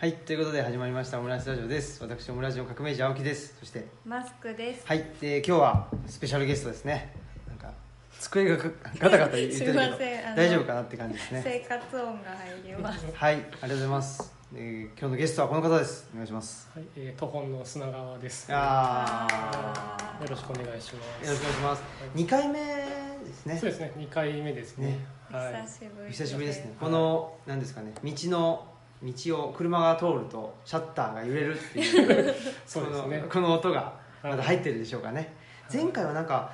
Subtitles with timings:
[0.00, 4.86] はいということで始まりましたオムライスラジオです私オムラジオ革命児青木ですそしてマスクです。
[4.86, 7.14] はいで今日はスペシャルゲストですね
[7.46, 7.70] なんか
[8.18, 8.62] 机がガ
[8.98, 13.04] ガタガタ言ってるけど すいませんあの大丈夫かなって感じですね生活音が入ります。
[13.12, 18.50] はいありがとうございます、えー今日のゲストはこの方ですお願いしますはい、えー、都本の砂川です。
[18.50, 21.24] よああろしくお願いします。
[21.24, 24.86] ーよろしくお願いしますはい2回目ですねそうですね、二回目ですね。
[24.92, 24.98] ね
[25.30, 25.62] はい。
[25.62, 26.10] 久しぶり。
[26.10, 28.69] 久しぶりですね、いこの何ですかね道の
[29.02, 32.34] 道を車が通るとシャッターが揺れるっていう
[32.66, 33.18] そうですね。
[33.18, 35.34] このこの音がまだはい入ってるでしょうかね、
[35.68, 35.82] はい。
[35.82, 36.52] 前回はなんか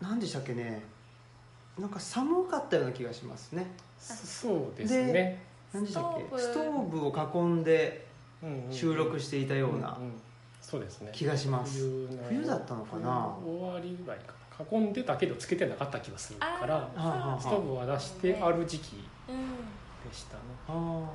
[0.00, 0.82] 何でしたっけね。
[1.78, 3.66] なんか寒かったような気がしますね。
[3.98, 5.42] そそうですね。
[5.72, 6.24] 何でしたっけ。
[6.24, 8.06] ストーストーブを囲んで
[8.70, 10.12] 収録していたようなうんうん。
[10.60, 11.10] そうですね。
[11.12, 11.80] 気がします、
[12.28, 13.34] 冬だったのかな。
[13.42, 14.34] 冬終わりぐらいか。
[14.70, 14.78] な。
[14.78, 16.88] 囲んでたけどつけてなかった気がするから、
[17.40, 19.04] ストーブは出してある時期。
[19.28, 19.36] うん。
[20.08, 20.42] でしたね。
[20.68, 20.74] あー。
[20.74, 21.08] ま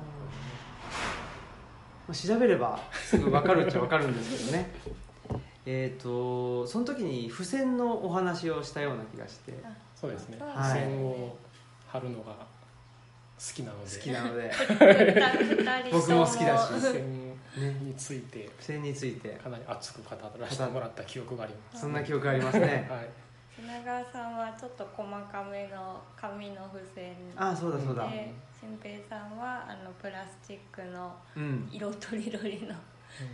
[2.10, 2.78] あ調べれば。
[2.92, 4.70] すぐ分かるっちゃ分かるんですけどね。
[5.66, 9.52] えっとその時に付箋のお話をしたような気がして。
[9.62, 10.38] あそうですね。
[10.40, 10.80] はい。
[10.80, 11.36] 付箋を
[11.86, 14.50] 貼るのが好きなので、好きなので。
[15.52, 16.72] 二 人僕も好きだし。
[16.74, 17.34] 付箋ね
[17.82, 18.44] について。
[18.44, 19.30] 付箋について。
[19.30, 21.80] かなり熱く語らせてもらった記憶があります。
[21.82, 22.86] そんな記憶ありますね。
[22.90, 23.08] はい。
[23.56, 27.14] 品川さんはちょっと細かめの紙の付箋。
[27.36, 28.08] ああそうだそうだ
[28.60, 31.68] で、新平さんはあのプラスチックのうん。
[31.72, 32.74] 色とりどりの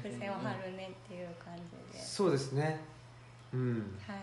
[0.03, 2.81] 付箋を貼るねっていう感じで、そうですね。
[3.53, 3.97] うん。
[4.07, 4.19] はい、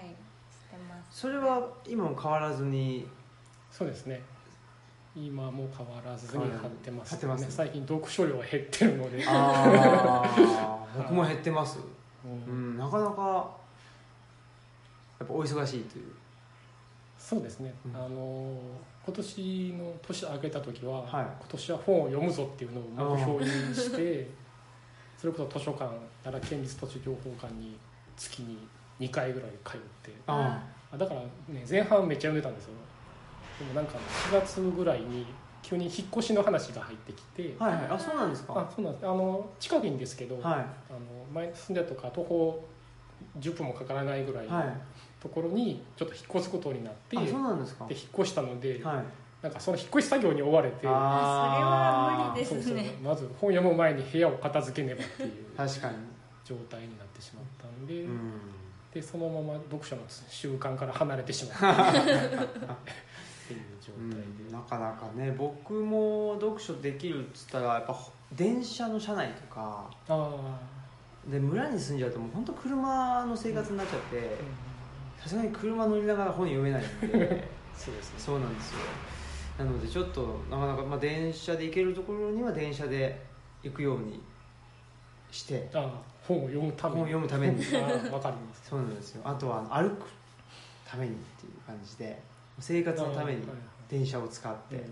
[0.51, 1.19] してます。
[1.21, 3.07] それは今も変わらずに？
[3.71, 4.21] そうですね。
[5.15, 7.51] 今も変わらずに貼ってます,、貼ってます。
[7.51, 11.79] 最近読書量が減ってるので、ああ 僕も減ってます。
[11.79, 12.75] ううん。
[12.75, 13.51] んなかなか
[15.19, 16.13] やっぱお忙しいという。
[17.17, 17.95] そうですね、うん。
[17.95, 18.57] あの
[19.05, 21.25] 今年の年明けた時は、はい。
[21.25, 24.29] 今年は本を読むぞっていうのを目標にして
[25.17, 25.89] それこそ図書館
[26.23, 27.77] 奈良県立図書情報館に
[28.17, 28.57] 月に
[28.99, 32.73] 2回ぐらい通ってだからね前半めっちゃ読んでたんですよ。
[33.59, 33.97] でもなんか
[34.29, 35.25] 4月ぐらいに
[35.63, 37.85] 急に引っ越しの話が入ってきて、はいはい。
[37.91, 38.53] あそうなんですか？
[38.59, 39.05] あそうなんです。
[39.05, 40.57] あの近くにですけど、は
[40.89, 40.99] あの
[41.33, 42.63] 前住んでたとか徒歩
[43.39, 44.73] 10分もかからないぐらいのいはい
[45.21, 47.85] ところにちょっと引っ越すことになって、あそうなんですか。
[47.87, 49.03] で引っ越したので、はい。
[49.43, 52.75] なんかその引っ越し作業に追われてあそれは無理ですそうそう。
[52.75, 55.95] ねまず本読む前に部屋を片付けねばっていう確かに。
[56.43, 58.19] 状態になってしまったんで,、うん。
[58.93, 61.89] でそのまま読書の習慣から離れてしまった。
[61.89, 62.05] っていう
[63.81, 64.51] 状態で、うん。
[64.51, 67.97] なかなかね僕も読書できるっつったらやっぱ
[68.33, 70.59] 電車の車内とかあ
[71.29, 74.70] で村に住んじゃうともう本当車の生活になっちゃってあ、
[75.21, 77.47] さすがに車乗りながら本読めないんで。
[77.77, 78.19] そうですね。
[78.19, 78.79] そうなんですよ。
[79.59, 83.23] なのでちょっとなかなか、まあ、電車で行けるところには電車で
[83.61, 84.21] 行くように
[85.29, 85.69] して。
[85.73, 87.63] ああ本を読むため本を読むために。
[87.77, 88.69] ああわかります。
[88.69, 89.21] そうなんですよ。
[89.23, 90.07] あとは歩く
[90.85, 92.19] ためにっていう感じで
[92.59, 93.43] 生活のために
[93.87, 94.83] 電車を使って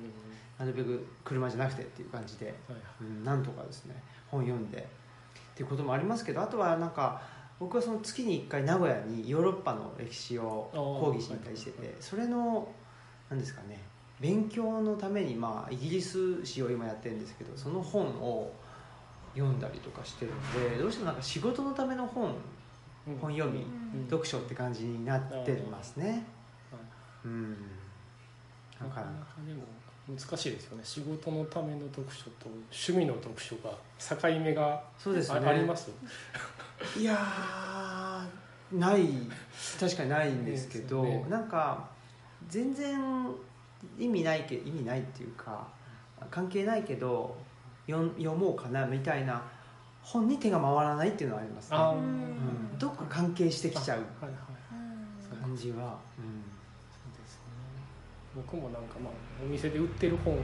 [0.59, 2.53] なるべく車じゃなくてっていう感じで、
[3.01, 3.95] うん、なんとかですね
[4.27, 4.77] 本読んで。
[4.77, 4.81] っ
[5.59, 7.21] ていうこともありますけどあとはなんか
[7.59, 12.67] 僕はその月に1回名古屋にヨーロッパの歴史を講義しに行ったりしててそれの
[13.29, 13.81] 何ですかね
[14.19, 18.51] 勉強のためにまあイギリス史を今やってるんですけどその本を
[19.35, 22.33] 読んだりとかしてるんでどうしてもなんか仕事のための本
[23.07, 23.17] うん。
[23.17, 24.05] 本読みうん。
[24.05, 26.25] 読書って感じになってますね。
[27.23, 27.51] うん。
[28.79, 29.07] なから。
[29.07, 29.63] なかでも
[30.07, 30.83] 難しいですよね。
[30.83, 35.39] 仕事のための読書と趣味の読書が境目があ,、そうですね。
[35.39, 35.91] あります？
[36.97, 39.07] いやーない
[39.79, 41.25] 確かにないんですけどね。
[41.29, 41.89] なんか
[42.47, 42.99] 全然
[43.97, 45.67] 意味ないけ意味ないっていうか
[46.29, 47.35] 関係ないけど
[47.87, 49.41] 読読もうかなみたいな
[50.01, 51.77] 本に手が回らないっていうのはありますね。
[51.77, 52.77] うん。
[52.77, 57.41] どっか関係してきちゃう感じは、そうですね。
[58.35, 60.37] 僕もなんかまあお店で売ってる本を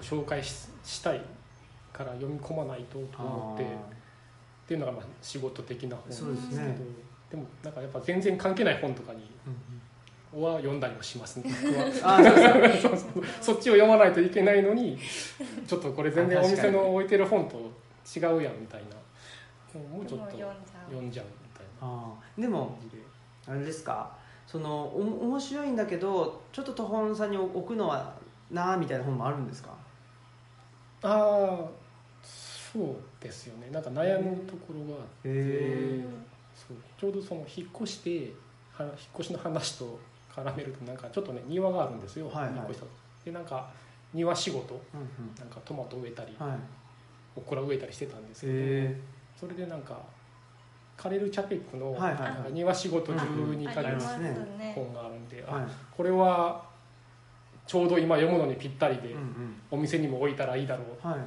[0.00, 1.22] 紹介ししたい
[1.92, 3.64] から読み込まないとと思って
[4.66, 6.76] っていうのがまあ仕事的な本そうですけどね。
[7.30, 9.30] でもなんかやっぱ全然関係ない本とかに
[10.34, 11.50] うんは読んだりもしますね。
[13.40, 14.98] そっちを読まないといけないのに
[15.66, 18.82] ちょっとこれ全然お店の置いてる本と違うやんみたい
[19.74, 19.80] な。
[19.80, 20.46] もうちょっと読
[21.00, 21.26] んじゃう。
[21.26, 22.14] みたいな。
[22.38, 22.76] でも
[23.46, 24.10] あれですか？
[24.46, 28.12] そのお面白いんだけどちょっと途本さんに置くのは
[28.50, 29.70] なあみたいな本もあるんですか？
[31.02, 31.68] ああ
[32.22, 32.96] そう
[33.26, 33.68] ですよね。
[33.70, 36.00] なんか悩むところがあって
[36.98, 38.32] ちょうどその引っ越して
[38.72, 39.98] は引っ越しの話と
[40.34, 42.54] 絡めるとなんかちょっとね庭があるんですよ、はいはい。
[42.54, 42.86] 引っ越した
[43.24, 43.68] でなんか
[44.14, 44.74] 庭仕事。
[44.94, 46.58] うんなんかトマト植えたりうんはい。
[47.36, 49.00] オクラ植えたりしてたんですけど、へ
[49.38, 50.00] それでなんか
[50.96, 51.94] カレル・チャペックの
[52.50, 54.06] 庭仕事12あヶ月
[54.74, 55.62] 本があるんで、えはい。
[55.62, 56.64] あこれは
[57.66, 59.60] ちょうど今読むのにぴったりで、うんうん。
[59.70, 61.18] お店にも置いたらいいだろうはい。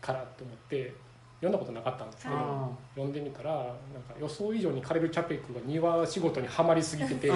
[0.00, 0.94] からと思って
[1.40, 7.30] 読んだことなかったんですけど、はいあ読んでみたらなんか予想以上にカレル・チャペックが庭仕事にはまりすぎてて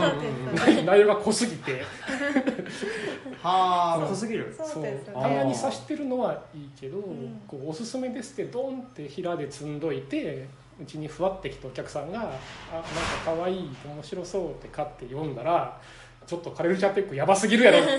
[0.85, 1.73] 内容が濃すぎて。
[1.73, 1.83] ー
[3.41, 3.97] はあ。
[4.01, 4.09] そう。
[4.09, 5.15] 濃すぎるそうですね。
[5.15, 7.43] たまに刺してるのはいいけど、ん。
[7.47, 10.49] こうおすすめですってドンって平で積んどいて
[10.81, 12.89] うちにふわってきたお客さんが「あなんか
[13.25, 15.81] 可愛い面白そう」って買って読んだら
[16.27, 17.93] ちょっとカレル・チャペックやばすぎるやろって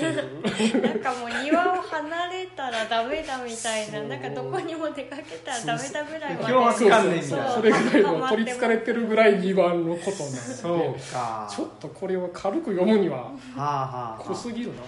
[0.63, 0.81] いう。
[0.81, 6.53] なんかもう庭を離れたらダメだみたいななんかどこにも出かけたらダメだぐらいまで。
[6.53, 7.39] 脅迫観念みそう。
[7.39, 10.37] たいなそれぐらいもう取りつかれてるぐらい2番のことなんで。
[10.39, 11.47] そうか。
[11.49, 14.23] ちょっとこれを軽く読むにははあはあ。
[14.23, 14.81] 濃すぎるな。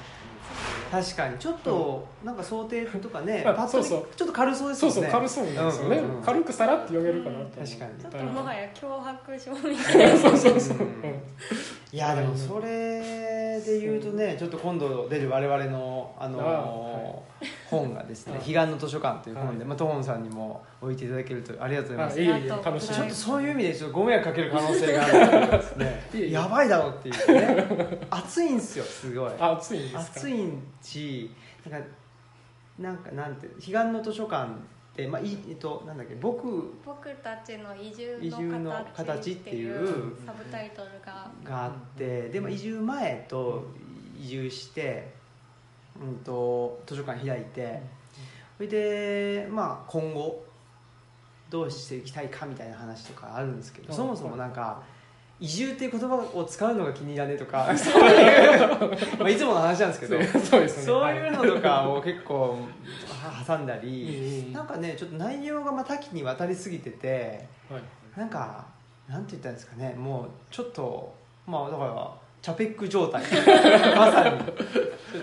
[0.91, 1.37] 確かに。
[1.37, 4.15] ちょっとなんか想定とかねあパッと見そうそう。
[4.15, 4.87] ちょっと軽そうですね。
[4.87, 6.23] うんそう軽そうなんですよね、うんうんうん。
[6.23, 8.01] 軽くさらって読めるかなと確かに。
[8.01, 10.17] ちょっともはや脅迫状みたいな。
[10.17, 10.87] そうそうそう、うんう。
[10.87, 11.21] ん
[11.91, 19.67] いやでもそれで言うとねちょっと今度出る我々のあのあ本がですね「あ彼岸の図書館」という本で、はい。
[19.67, 22.19] まあ、トホンさんにも置いていただけるとありがとうございます。
[22.19, 25.07] あいえいえありがとう楽しみちょっとそういう意味でちょっとご迷惑かける可能性があ
[25.45, 26.09] るですね。
[26.31, 27.97] やばいだろうっていうね。
[28.09, 29.31] 暑いんですよすごい。
[29.39, 29.99] あ暑いんですか？
[30.01, 30.49] 暑い
[30.81, 31.31] し
[31.69, 31.87] なんか
[32.79, 34.53] なんかなんて彼岸の図書館っ
[34.95, 41.29] て、まあいえっと、なんだっけ僕僕たちの移住移住のの形形っていいううサブタイトルが。
[41.43, 43.65] があってで、まあ、移住前と
[44.19, 45.13] 移住して、
[46.01, 47.81] うん、と図書館開いて
[48.57, 50.43] それで、まあ、今後
[51.49, 53.95] どうしていきたいかみたいな話とかあるんですけどうん。
[53.95, 54.81] そもそもなんか
[55.39, 60.83] 移住っていう言葉を使うのが気に入らねえとか そういう、まあ、いつもの話なんですけどそうですね。
[60.83, 62.57] そういうのとかを結構
[63.21, 63.81] は挟んだはい。
[63.85, 67.81] りなんかねちょっと内容がまあ多岐にわたりすぎててはい。
[68.17, 68.65] なんか
[69.09, 71.13] なんて言ったんですかねもうちょっと
[71.45, 72.11] まあだから
[72.41, 73.21] チャペック状態。
[73.97, 74.39] まさに。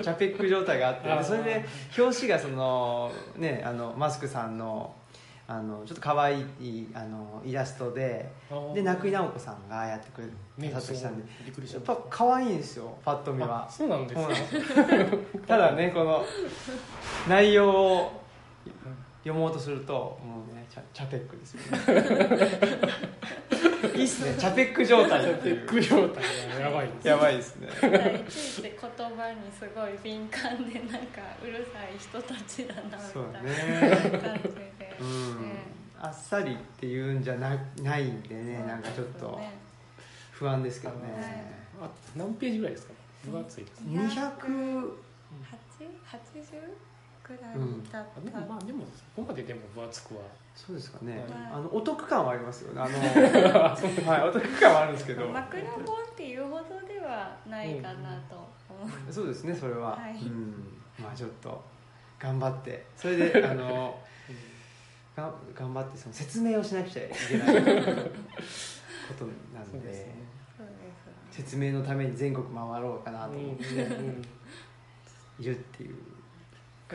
[0.02, 1.64] チャペック状態があってそれで
[1.96, 4.92] 表紙がそのねあのマスクさんの
[5.58, 8.32] あのちょっと可愛いあのイラストで
[8.74, 10.22] でな中井直子さんがやってく
[10.58, 11.92] れたとしたんで、やた。
[11.92, 13.66] っぱ可愛いんですよパッと見は。
[13.66, 14.38] あそうなんですそうね。
[14.86, 16.24] なんですただねこの
[17.28, 18.22] 内容を
[19.24, 19.92] 読もうとすると
[20.24, 21.68] もうねチャチャペックですよね。
[23.94, 24.34] いいっすね。
[24.38, 26.24] チャペック状態っていッグ状態。
[26.48, 27.68] がやばいですやばいですね。
[27.68, 28.30] い。
[28.30, 34.42] ちいち言葉にすごい敏感でなんかうるさい人たちだなそうみたいなね感じ
[34.78, 35.42] で、うん。
[35.42, 35.56] ね。
[36.00, 39.52] あっさりっていうんじゃなないんでねなんかちょっとね。
[40.30, 41.52] 不安ですけどね。
[41.82, 42.94] あ何ページぐらいですか？
[43.30, 43.80] 分厚いです。
[43.82, 44.92] ね200
[45.78, 46.91] 880
[47.36, 47.54] くらい
[47.92, 50.20] だっあでた、もまあでもそこまででも分厚くは。
[50.54, 51.12] そうですかね。
[51.18, 51.24] はい。
[51.54, 52.80] あのお得感はありますよね。
[52.82, 52.98] あの
[54.10, 55.28] はいお得感はあるんですけど。
[55.28, 58.36] 枕本っていうほどではないかなと
[58.68, 60.14] 思う、そうですねそれは、はい。
[60.22, 60.54] うん。
[60.98, 61.62] まあちょっと
[62.18, 62.84] 頑張って。
[62.96, 63.98] それであの
[65.16, 69.24] が頑張ってその説明をしなくちゃいけないこと
[69.54, 70.14] なんそうでですね。
[71.30, 73.38] 説明のために全国回ろうかなとうん。
[73.38, 73.44] うん。
[73.48, 74.24] 思ってうん。
[75.40, 75.96] いるっていう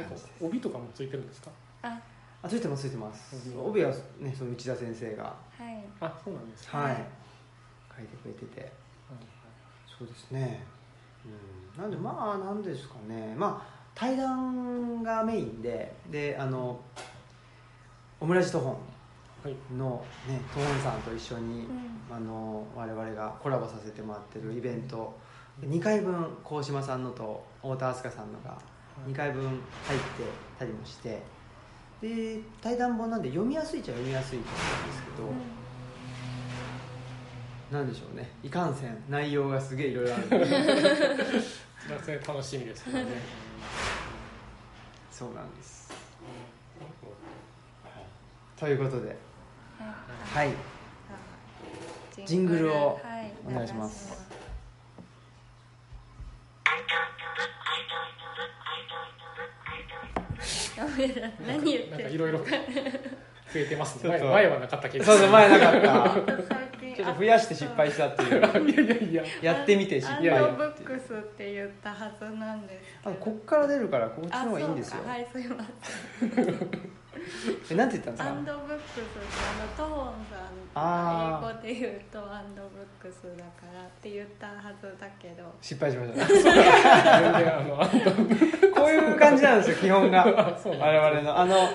[0.01, 1.49] なんか感じです帯とかもついてるんですか？
[1.83, 1.99] あ。
[2.43, 3.49] あついてますついてます。
[3.49, 5.33] うん帯はねその内田先生がは
[5.69, 5.83] い。
[5.99, 7.03] あそうなんですかはい、はい
[7.97, 8.71] 書いてくれてて。
[9.97, 10.63] そうですね、
[11.75, 13.33] うん、なんでまあなんですかね。
[13.35, 16.79] まあ対談がメインでであの
[18.19, 18.79] オムラジトホ
[19.43, 19.55] はい。
[19.73, 21.61] ンのねトホンさんと一緒に、
[22.09, 22.15] うん。
[22.15, 25.17] あの我々がコラボさせてもらってるイベント。
[25.61, 28.55] 2回分鴻島さんのと太田明日香さんのが
[29.05, 29.65] 2回分入って
[30.57, 31.21] たりもして
[32.01, 35.09] で対談本なんで読みやすいっちゃ読みやすいと思うんですけ
[37.73, 38.31] ど、なんでしょうね。
[38.43, 39.03] いかんせん。
[39.09, 40.25] 内容がすげえいろいろある。
[40.25, 40.37] んで
[42.03, 43.05] それ楽しみですけどね。
[45.11, 45.91] そうなんです。
[48.55, 49.17] ということで。
[49.79, 49.85] は
[50.43, 50.47] い。
[50.47, 50.55] はい。
[52.25, 53.33] ジングルをはい。
[53.47, 54.11] お願いします。
[54.11, 54.26] やめ
[61.45, 61.89] 何言ってる？
[61.91, 62.45] なんかいろいろ増
[63.55, 64.09] えてますね。
[64.09, 65.03] 前前はなかったけど。
[65.05, 66.37] そうそう前なかった。
[66.97, 68.41] ちょっと増やして失敗したっていう。
[68.71, 69.23] いやいやいや。
[69.41, 73.15] やってみて失ア敗ンドブックスって言ったはずなんですけど。
[73.15, 75.03] あこっから出るからこっちのあ方がいいんですよ。
[75.05, 75.65] はいすいま
[76.19, 76.96] せん
[77.71, 78.29] えなんて言ったんですか？
[78.29, 79.01] アンドブックス
[79.37, 85.43] あのトホンさんが英語で言うとアンドブックスだからって言ったはずだけど。
[85.61, 86.25] 失敗しました。
[86.25, 86.53] 全然
[87.57, 90.25] あのあこういう感感じなんですよ基本が。
[90.25, 91.37] 我々の。
[91.37, 91.69] あの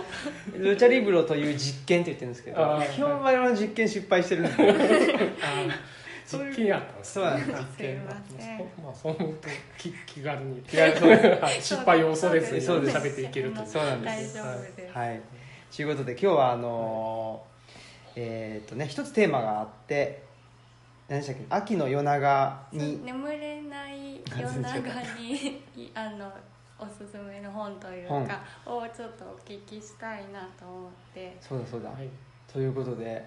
[0.56, 5.32] ルチャリブロという実験って言ってるんですけど基本我々の実験失敗してるんで。
[6.24, 7.50] 実験やったんですそうなんです。
[7.50, 10.62] 実験ませんまあそう思うと気気軽に。
[10.62, 11.00] 気軽そ
[11.60, 12.96] 失敗を恐れずにそうです。
[12.96, 14.36] 喋っていけるとそうなんです。
[14.36, 15.20] 大丈夫です、はい
[15.74, 20.22] ということで今日はあのーえーっとね一つテーマがあって
[21.08, 21.46] 何でしたっけ？
[21.48, 24.78] 秋の夜長に眠れない夜長
[25.18, 25.34] に
[25.74, 26.30] いあの
[26.78, 28.26] おすすめの本という本。
[28.26, 31.36] かをちょっとお聞きしたいなと思って。
[31.40, 32.08] そうだそうだ、はい。
[32.52, 33.24] ということで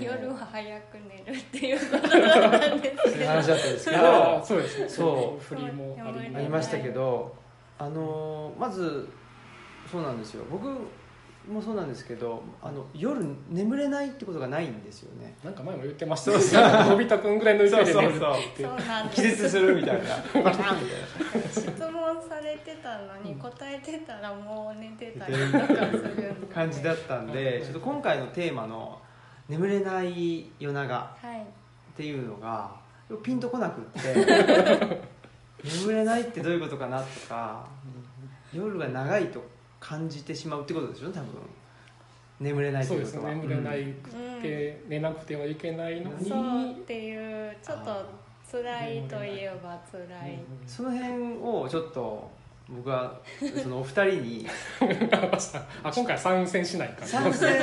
[0.00, 3.02] 夜は早く寝るっていうことだったんですけど。
[3.02, 4.88] そういう話だったんですけあどーそうですね。
[4.88, 7.34] そう振りもありましたけど
[7.76, 9.08] あのーまず
[9.90, 10.44] そうなんですよ。
[10.48, 10.68] 僕
[11.48, 15.36] もそうなんですけどあの夜眠れないってことがないんですよね。
[15.42, 16.32] なんか前も言ってました。
[16.32, 18.12] ねのび太くんぐらいの勢いで寝るっ
[18.54, 20.42] てそうなんで気絶すするみたいな。
[20.42, 29.00] バタンみたいな質問されてたのに答えてたらもう寝てたりとかする 感じだったんでちょっと今回のテーマの
[29.48, 31.40] 「眠れない夜長」はい。
[31.40, 31.44] っ
[31.96, 32.70] ていうのが
[33.24, 34.14] ピンとこなくって
[35.64, 37.66] 眠れないってどういうことかなとか
[38.52, 39.42] 夜が長いと
[39.80, 41.26] 感じてしまうってことでしょ多分。
[42.40, 46.28] 眠れないってそうです眠れないくて、寝なくてはいけないのに。
[46.28, 48.06] そうっていうちょっと
[48.50, 50.38] 辛いといえば辛い。
[50.66, 52.30] その辺をちょっと
[52.70, 53.18] 僕は
[53.62, 54.46] そのお二人に。
[55.82, 57.62] あ今回は参戦しないから参戦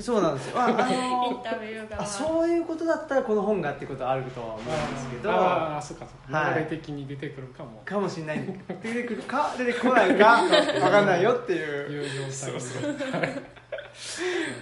[0.00, 0.60] そうなんですよ。
[0.60, 2.02] ああインのタビュー側。
[2.02, 5.32] あそういうことだったらこの本がってことはあるとは思うんですけど。
[5.32, 6.54] ああそうかそうか、はい。
[6.54, 7.82] 流れ的に出てくるかも。
[7.84, 8.40] かもしれない。
[8.82, 11.90] 出てくるか出てこないか 分かんないよっていう。
[11.90, 13.42] いう状態で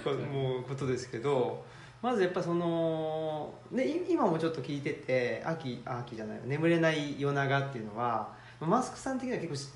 [0.03, 1.63] こもうことですけど。
[2.01, 6.39] まずやっぱその、ね、い今もちょっと聞いてて秋あ秋じゃない。
[6.45, 9.69] 眠れない夜長っていうのはマスクさん的には結構し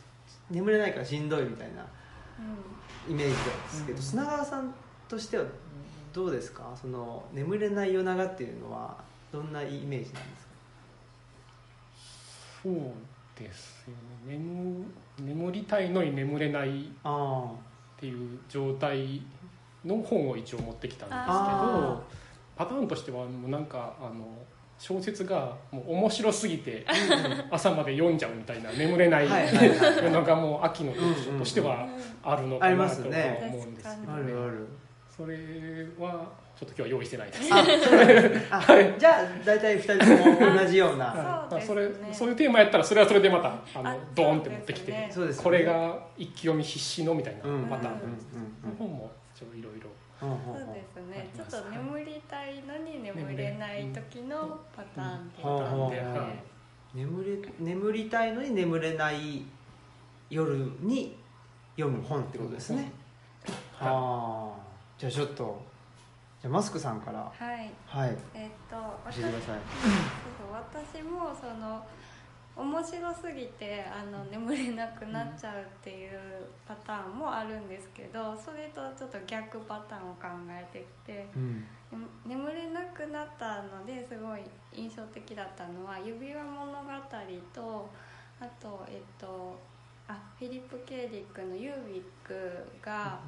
[0.49, 3.37] 眠れないからしんどいみたいなうイメージで
[3.69, 4.03] すけど、うん。
[4.03, 4.73] 砂川さん
[5.07, 5.45] としては
[6.13, 6.71] どうですか？
[6.79, 8.97] その眠れない夜長っていうのは
[9.31, 10.19] どんなイメージなんですか？
[12.63, 12.73] そう
[13.37, 13.93] ですよ
[14.27, 14.37] ね。
[14.37, 14.85] 眠
[15.19, 17.51] 眠りたいのに眠れないっあ
[17.97, 19.21] ていう状態
[19.85, 22.03] の本を一応持ってきたんですけあど
[22.55, 24.25] パターンとしてはもうなんかあの
[24.79, 26.85] 小説がもう面白すぎて
[27.51, 29.27] 朝まで読んじゃうみたいな眠れない
[30.09, 31.85] のがもう秋の読書としては
[32.23, 34.13] あるのありまかなと思すねうんですけど。
[34.13, 34.67] あるある。
[35.15, 35.35] それ
[35.99, 37.53] はちょっと今日は用意してないです。
[37.53, 41.45] あそうあじゃあ大体2人とも同じような。
[41.49, 41.67] そうですね。
[41.67, 45.09] それそういうテーマやったらそれはそれでまたあのあドーンって持ってきて、
[45.43, 47.99] これが一気読み必至のみたいなうんパターン、うん
[48.71, 48.77] うん。
[48.77, 49.88] 本もちょっといろいろ
[50.19, 50.29] そう
[50.73, 51.29] ですね。
[51.33, 56.43] ちょっと眠りたいのに眠れない時のパターンでうんうんうんでね
[56.93, 59.45] 眠れ眠りたいのに眠れない
[60.29, 61.15] 夜に
[61.77, 62.91] 読む本ってことですね、
[63.73, 64.59] はあ
[64.97, 65.61] じゃあちょっと
[66.41, 67.19] じゃあマスクさんから。
[67.19, 67.69] はい。
[67.85, 68.17] はい。
[68.33, 69.59] えっと私教えてください。
[69.81, 69.91] そう
[70.39, 71.85] そう私もその
[72.59, 76.19] 面白すぎてあの眠れなくなっちゃうっていう
[76.67, 81.65] パターンもあるんですけどそれとちょっと逆パターンを考えてきてうん。
[82.25, 84.41] 眠れなくなったのですごい
[84.73, 86.77] 印象的だったのは「指輪物語」
[87.51, 87.89] と
[88.39, 89.59] あとえっと
[90.07, 93.19] あフィリップ・ケーディックの「ユービック」が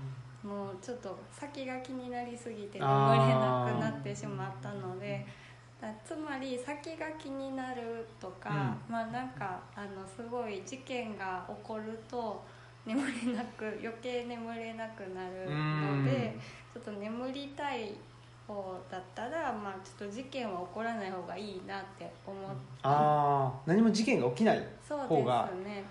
[0.43, 2.87] もうちょっと先が気になりすぎて眠れ
[3.33, 5.40] なくなってしまったのでだ
[6.05, 12.43] つまり先が気になるとか、まあなんかあのすごい事件が起こると
[12.85, 16.35] 眠れなく余計眠れなくなるので
[16.73, 17.93] ちょっと眠りたい
[18.47, 22.55] 方だったら、まあ、ちょっと事件は起こらない方がいいなって思って。
[22.83, 25.83] ああ何も事件が起きないそう方がですね。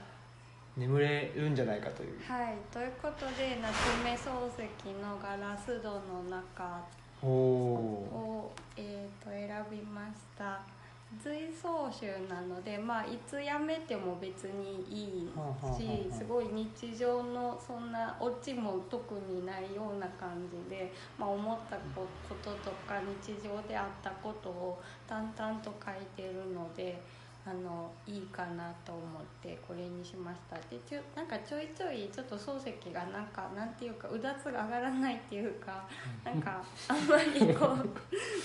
[0.77, 2.19] 眠れるんじゃないかという。
[2.27, 6.81] はい、ということで夏目漱石の「ガラス戸の中」
[7.23, 10.61] を、えー、と選びました
[11.23, 15.31] 随想集なので、まあ、いつやめても別にいい
[15.77, 22.07] しすごい日常のそんなオチも特にないような感じで、まあ、思ったこ
[22.45, 27.01] ととか日常であったことを淡々と書いてるので。
[27.47, 29.03] あのいいかなと思っ
[29.43, 35.85] てこれにしましたでちょなんかちょいちょいちょっと漱石がなんかなんていうかうだつが上がらないっていうか
[36.23, 37.89] なんかあんまりこう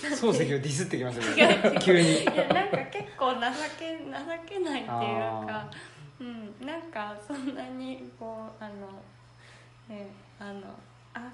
[0.02, 1.24] 漱石をディスってきますよ
[1.80, 2.22] 急に。
[2.22, 3.40] いやなんか結構情
[3.78, 5.70] け情けないっていうか
[6.18, 8.74] うんなんかそんなにこうあの
[9.88, 10.62] ねあの
[11.12, 11.30] あ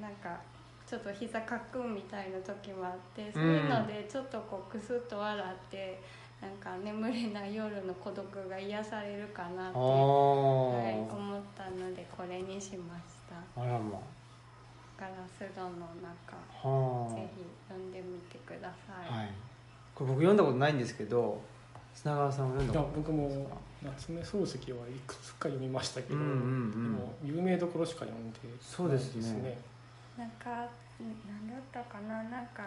[0.00, 0.38] なんか
[0.84, 6.00] ちょっと膝かくんみたいな時もあってそういうのでちょっとこうクスッと笑って
[6.40, 9.88] なんか眠れない夜の孤独が癒されるかなって、あは
[10.90, 13.60] い、ー思ったのでこれにしました。
[13.60, 13.98] あらま
[14.98, 19.30] ガラス戸の中はぜひ読んでみてください、あはい。
[19.94, 21.40] これ僕読んだことないんですけど
[21.94, 23.50] 砂川さんは読んいやだこと僕も
[23.82, 26.70] 夏目漱石はいくつか読みましたけど、うんうんうん。
[26.72, 29.22] でも有名どころしか読んでそうですね。
[29.22, 29.58] ないね。
[30.18, 30.68] なんかなん
[31.50, 32.22] だったかな？
[32.24, 32.62] なんか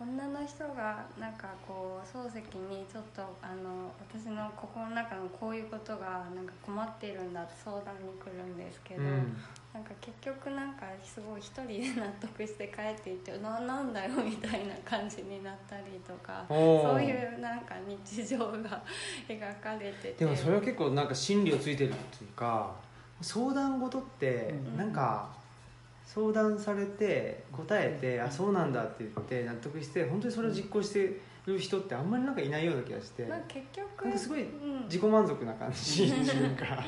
[0.00, 9.36] 女の人がなんかこう漱石にちょっとあの私の心の中のこういうことがなんか困ってるんだって相談に来るんですけど、うん。
[9.72, 16.54] なんか結局なんかすごい一人で納得して帰っていってななんだよみたいな感じになったりとかそ
[16.96, 18.82] ういうなんか日常が
[19.28, 20.24] 描かれてて。
[20.24, 22.72] でもそれは結構なんか心理をついてるっていうか
[23.20, 24.92] 相談事ってうんなん。
[24.92, 25.28] か
[26.06, 33.24] 相談されて答えて、あそうなんだって言って納得して本当にそれを実行してる人ってあんまりなんかいないような気がして。
[33.24, 34.84] まあ結局なんかすごいうん。
[34.84, 36.84] 自己満足な感じ 自分から。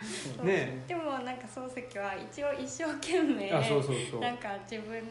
[0.00, 0.84] そうね。
[0.86, 4.20] でもなんか漱石は一応一生懸命あそうそうそう。
[4.20, 5.02] なんか自分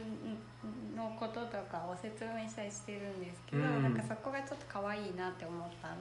[0.95, 3.83] のこととかを説明したりしてるんですけど、うん。
[3.83, 5.97] なんかそこがちょっと可愛いなって思ったん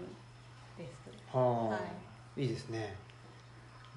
[0.79, 1.11] です。
[1.35, 1.79] はあ、、は
[2.37, 2.95] いいですね。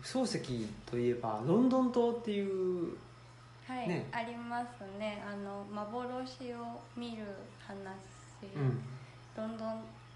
[0.02, 2.98] 漱石といえばロンドン島っていう
[3.70, 4.08] はい、ね。
[4.12, 5.22] ありますね。
[5.24, 7.24] あの幻を見る
[7.60, 7.78] 話、
[8.56, 8.82] うん。
[9.38, 9.68] ロンドン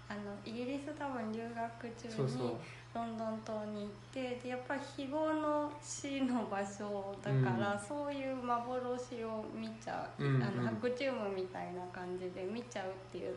[0.08, 2.56] あのイギリス多分留学中にそうそう。
[2.92, 10.42] ロンドン島に行ってでやっぱり非業の死の場所だから、そういう幻を見ちゃう、うんうん。
[10.42, 13.36] あの白チュームみたいな感じで見ちゃうっていう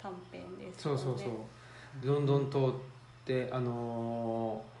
[0.00, 0.98] 短編ですよね。
[0.98, 2.06] そうそうそう。
[2.06, 2.72] ロンドン島っ
[3.24, 4.78] てあのー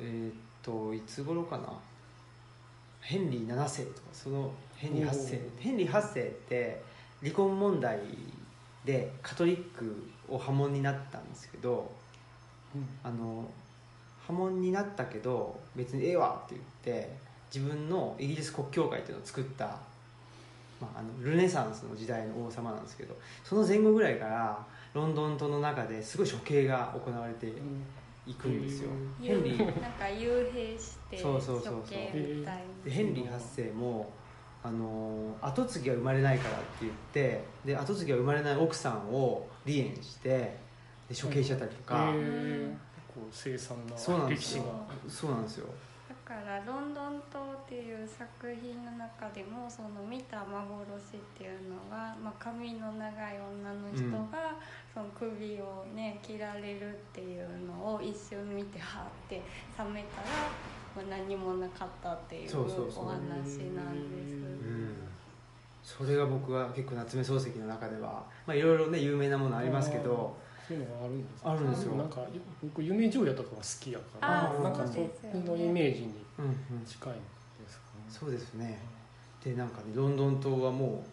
[0.00, 1.64] えーっといつ頃かな？
[3.02, 5.40] ヘンリー7世とかそのヘンリー8世。
[5.58, 6.82] ヘンリー8世って
[7.20, 7.98] 離婚問題
[8.84, 11.92] でカトリックを破門になったんですけど
[12.74, 12.88] うん。
[13.02, 13.48] あの
[14.26, 17.12] 破門になったけど別にええわって言って
[17.52, 19.64] 自分のイギリス国教会っていうのを作った、
[20.80, 27.52] まあ、あのルネサンスの時代の王様なんですけどその前後ぐらいからロンドン島の中ですごい処刑が行われて
[28.26, 28.90] いくんですよ。
[29.22, 29.58] へヘンリー。
[29.58, 31.74] なんか幽閉してそうそうそうそう。
[31.80, 32.96] 処刑みたいでな。
[32.96, 34.12] ヘンリー8世も
[34.62, 40.28] あの後継ぎが生まれないからって言ってで後継ぎが生まれない奥さんを離縁して
[41.08, 42.72] で処刑しちゃったりとか、へー
[43.12, 44.64] こう凄惨そうな歴史が
[45.04, 45.26] ですよ。
[45.26, 45.66] そうなんですよ。
[45.66, 45.72] だ
[46.24, 54.56] から「ロンドン島」っていう作品の中でもその見た幻っていうのが、まあ、髪の長い女の人が、
[54.92, 59.42] その首をね切られるっていうのを一瞬見てはって
[59.78, 60.28] 冷めたら、
[60.96, 63.60] まあ、何もなかったっていうお話なんです。
[63.60, 65.08] うん。
[65.82, 70.36] それが僕は結構夏目漱石の中ではまあいろいろね有名なものありますけど
[70.68, 71.94] そういうのがあるんですあるんですよ。
[71.96, 72.20] なんか
[72.62, 76.54] 僕夢十夜とかが好きやからなんかそそうですよねのイメージにうんうん。
[76.86, 78.04] 近いんですかね。
[78.08, 78.78] そうですね。
[79.44, 81.04] でなんかねロンドン島はも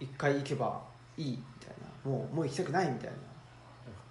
[0.00, 0.80] う一回行けば
[1.16, 3.16] いいみたいなもうもう行きたくないみたいな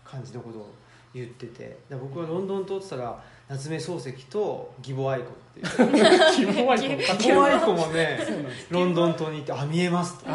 [0.03, 0.73] 感じのことを
[1.13, 5.97] 言っててで僕はロンドン島って言ったら夏目漱石と義母愛子っていう。
[6.45, 7.73] 義母愛子？
[7.73, 8.67] もねそうなんです。
[8.73, 10.25] ロンドン島に行ってあ見えますと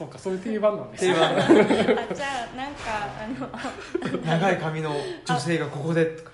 [0.00, 1.36] そうかそういう定番なんです定番。
[1.36, 1.42] あ
[2.14, 2.80] じゃあなんか
[3.20, 6.30] あの長い髪の女性がここでとか。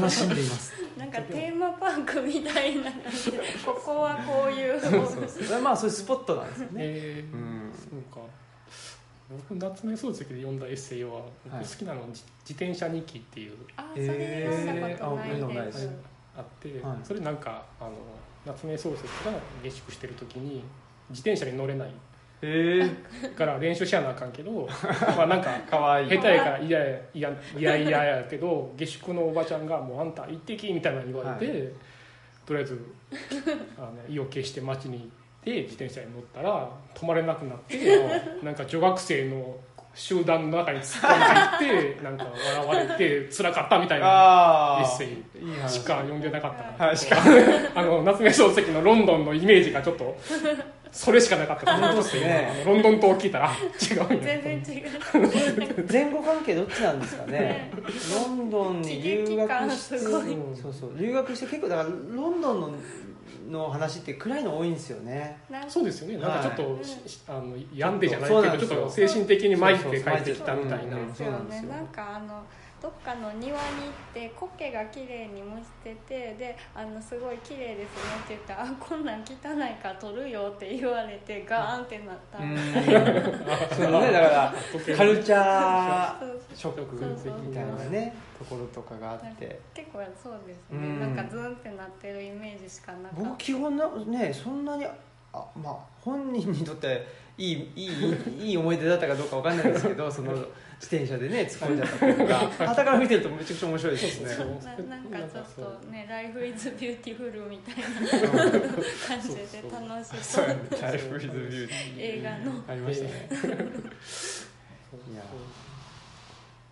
[0.00, 0.72] 悲しんでいます。
[0.96, 4.80] なんかテーマパークみたいな感じでここはこういう。
[4.80, 6.72] そうまあそういうスポットなんですよね。
[6.78, 7.70] えーうん。
[7.74, 8.26] そうか。
[9.50, 13.58] 僕夏目漱石で読んだエッセイは僕はい好きなのは自自転車日記っていう。
[13.76, 15.80] あそれ読んだことないでです。
[15.80, 15.90] す
[16.34, 16.96] あって、はい。
[17.04, 17.90] それなんかあの
[18.46, 20.64] 夏目漱石が下宿してる時に
[21.10, 21.92] 自転車に乗れない
[22.42, 22.90] へ
[23.24, 24.68] えから練習しやなあかんけど
[25.16, 26.10] まあなんかかわいい。
[26.10, 31.72] 下手やから嫌や嫌嫌嫌やけど 下宿のおばちゃんが「もうあんた行ってき」みたいなの言われて、
[32.44, 32.84] とりあえず
[33.78, 35.06] あの意を決して街に行っ
[35.44, 37.78] て自転車に乗ったら止まれなくなって
[38.42, 39.56] なんか女学生の
[39.94, 45.68] 集団の中に突っ込んでいってなんか笑われて辛かったみたいなエッセイ。
[45.68, 46.92] しか読んでなかったから。
[47.74, 50.16] あの夏目漱石のロンドンのイメージがちょっと
[50.92, 51.78] それしかなかった。
[51.78, 52.52] 本当ですね。
[52.62, 53.50] あのロンドン島を聞いたら。
[53.50, 55.88] あ違う全然違う。
[55.90, 57.72] 前後関係どっちなんですかね。
[58.28, 60.92] ロンドンに留学してそうそう。
[60.96, 62.70] 留学して結構だからロンドンの
[63.50, 65.38] の話って暗いの多いんですよね。
[65.68, 66.18] そうですよね。
[66.18, 66.82] なんかちょっと、はい
[67.28, 70.92] あの病んでじゃないけどちょっと精神的に参って帰ってきたみたいな。
[70.92, 71.32] そうなんですよ。
[71.48, 71.68] ですよね。
[71.68, 72.42] なんかあの
[72.82, 73.58] どっかの庭に行っ
[74.12, 77.84] て苔が綺麗に蒸しててであのすごい綺麗ですね
[78.24, 82.50] って言ったら「あこんなん汚いから取るよ」って言われてガーンってなったうん。
[82.54, 83.22] みたいな
[83.70, 84.12] そうね。
[84.12, 84.54] だから
[84.96, 89.60] カルチャーそうショックみたいなねところとかがあって。
[89.72, 91.00] 結構そうですうん。
[91.00, 93.28] ねなんかズンってなってるイメージしかなかった。
[93.28, 94.84] 僕基本なねそんなに
[95.32, 97.06] あまあ本人にとって
[97.38, 104.28] いいいいいい思い出だったかどうかわかんないですけど その自転車でね突っ込んじゃったことが傍から見てるとめちゃくちゃ面白いですね。
[104.36, 107.82] ななんかちょっとね「ライフイズビューティフル」みたいな
[109.08, 110.48] 感じで楽しそうそう。
[110.48, 112.52] やね「ライフ・イズ・ビューティ映画の。
[112.52, 113.28] ー」ありましたね。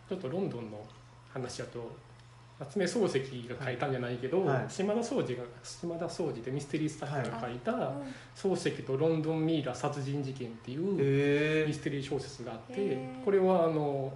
[0.08, 0.84] ちょっとロンドンの
[1.32, 1.92] 話だと
[2.60, 4.66] 夏目漱石が書いたんじゃないけど、はい。
[4.68, 7.58] 島田総司が島田総司でミステリースタッフが書い。
[7.60, 7.78] たうん
[8.36, 14.12] 「漱石とロンドンミイラ殺人事件」っていうへミステリー小説があってこれはあの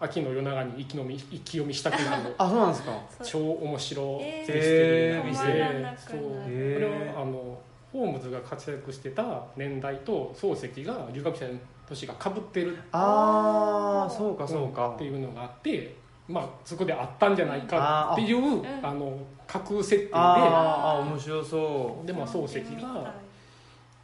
[0.00, 2.92] 秋の夜長に一気飲み一気読みしたくなる あそうなんですか。
[3.22, 7.60] 超面白いミステリへーーな店止まらなくなるそうこれはあの
[7.92, 14.94] ホームズが活躍してた年代と漱石が留学者の年がかぶってるああそうかそうか。
[14.94, 15.94] っていうのがあって、
[16.32, 18.94] まあ、そこであったんじゃないかっていうああ。
[18.94, 20.10] の架空設定で。
[20.14, 23.14] あーあ面白そでも漱石が、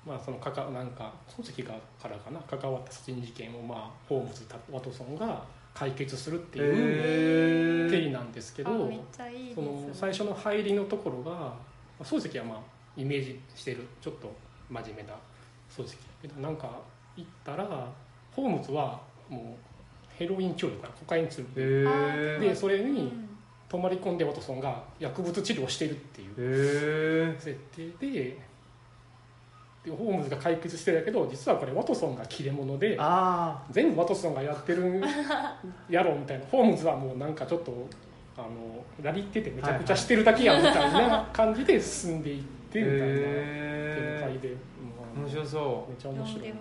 [0.06, 11.56] まあ、そのかかなんか漱石がからかな関わった殺人事件を、まあ、ホームズとワトソンが解決するってういう経緯なんですけあどめっちゃいいですその最初の入りのところがま
[12.00, 12.58] あ漱石はまあ
[12.96, 14.30] イメージしてるちょっと
[14.68, 15.14] 真面目な
[15.70, 16.70] 漱石だけどなんか
[17.16, 17.88] 行ったら
[18.32, 19.67] ホームズはもう
[20.18, 23.28] ヘロイン中毒からコカイン中毒でそれにうん。
[23.68, 28.38] 泊まり込んでワトソンが薬物治療をしているっていう設定で
[29.84, 35.02] でホームズが解決してるけど実はこれワトソンが切れ者であ全部ワトソンがやってるん
[35.88, 37.86] やろみたいなホームズはもうなんかちょっと
[38.36, 38.48] あの
[39.02, 44.56] ラリっててめちゃくちゃしてるだけやみたいな感じで進んでいってみたいな展へ開で、えも
[45.16, 46.54] う面白そめっちゃ面白い、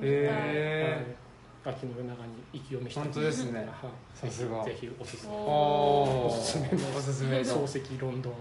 [1.70, 3.60] 秋の夜長に意気読みして本当ですね。
[3.60, 3.68] はい、
[4.14, 4.64] さすが。
[4.64, 5.34] ぜひぜひおすすめ。
[5.34, 6.98] おすすめの。
[6.98, 7.44] おすすめの。
[7.44, 8.34] 漱石ロンドン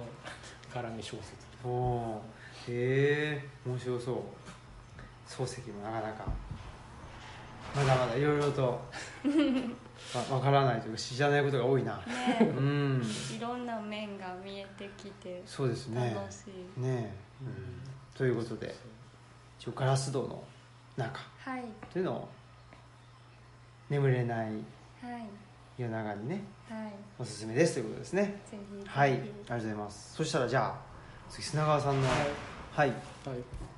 [0.72, 1.34] 絡み小説。
[1.64, 2.20] お
[2.68, 4.16] へえ面白そう。
[5.28, 6.24] 漱石もなかなか。
[7.74, 8.62] まだまだいろいろと。
[10.14, 11.96] わわからないというか知らないことが多いな。
[11.96, 12.04] ね
[12.56, 13.02] うん。
[13.36, 16.14] いろんな面が見えてきてそうですね。
[16.14, 16.44] 楽し
[16.76, 17.12] い、ね
[17.42, 17.80] え、うん、
[18.14, 18.72] ということで
[19.58, 20.44] 一応ガラス戸の
[20.96, 21.64] 中はい。
[21.92, 22.28] というのを
[23.88, 24.52] 眠れないはい。
[25.78, 26.42] 夜長にね。
[26.68, 26.92] はい。
[27.18, 28.40] おすすめですということですね。
[28.86, 29.10] はい。
[29.12, 30.14] ありがとうございます。
[30.16, 30.74] そしたらじゃあ
[31.30, 32.18] 次砂川さんのはい。
[32.74, 32.92] はい、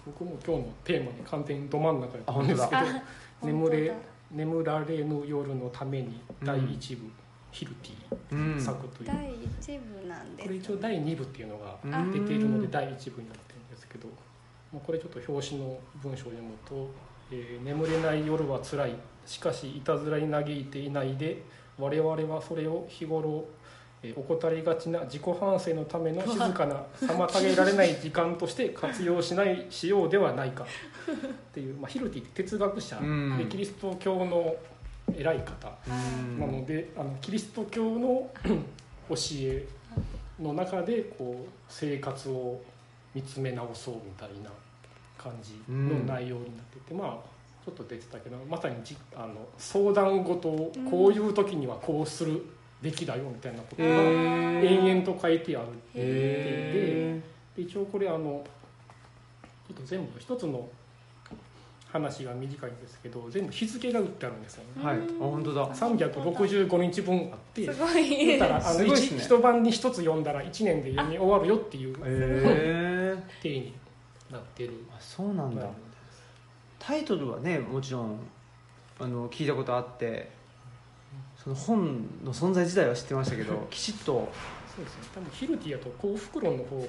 [0.06, 2.84] 僕も今日のテーマに完全にど真ん中やったんですけどあ
[3.42, 3.96] 「眠れ本
[4.30, 7.10] 眠られぬ夜のために」第1部、
[7.50, 7.90] ヒルテ
[8.32, 8.56] うん。
[8.56, 12.12] ィ作という、当だ第一部なんですこれ一応第2部っていうのがうん。
[12.12, 14.14] 出ているので第1部になってるんですけど、も
[14.74, 16.90] うこれちょっと表紙の文章を読むと
[17.30, 18.94] 「えー眠れない夜はつらい
[19.28, 21.42] しかしいたずらに嘆いていないで
[21.78, 23.44] 我々はそれを日頃
[24.02, 30.64] えー怠りがちな自己反省のための静かな妨げられない時間として活用しないしようではないか。
[30.64, 31.16] っ
[31.52, 33.38] ていう、まあ、ヒルティって哲学者うん。
[33.38, 34.54] でキリスト教の
[35.16, 35.68] 偉い方。
[35.88, 36.38] うん。
[36.38, 38.30] なのであのキリスト教の
[39.08, 39.66] 教え
[40.40, 42.60] の中でこう生活を
[43.14, 44.50] 見つめ直そうみたいな
[45.16, 47.37] 感じの内容になってて、まあ
[47.68, 52.42] ちょっと出てたけどまさにじあの相談事をこういう時にはこうする
[52.80, 57.20] べきだよみたいなことが延々と書いてあるへ
[57.54, 58.42] で一応これあの
[59.66, 60.66] ちょっと全部一つの
[61.92, 64.70] 話が短いんですけど全部日付が打ってあるんですよね。
[64.82, 64.96] えはい。
[64.98, 65.68] あ本当だ。
[65.74, 68.38] 365日分あってすごい。
[68.38, 68.94] たらあのね。
[68.94, 73.74] 一晩に一つ読んだら1年で読み終わるよっていうへえ体に
[74.30, 74.84] なってる。
[74.94, 75.66] あそうなんだ
[76.88, 78.18] タイトルはねもちろん
[78.98, 80.30] あの聞いたことあって
[81.36, 84.26] その本の存在自体は知ってましたけど きちっと。
[84.74, 85.08] そうですね。
[85.14, 86.86] 多分ヒルティやと幸福論の方が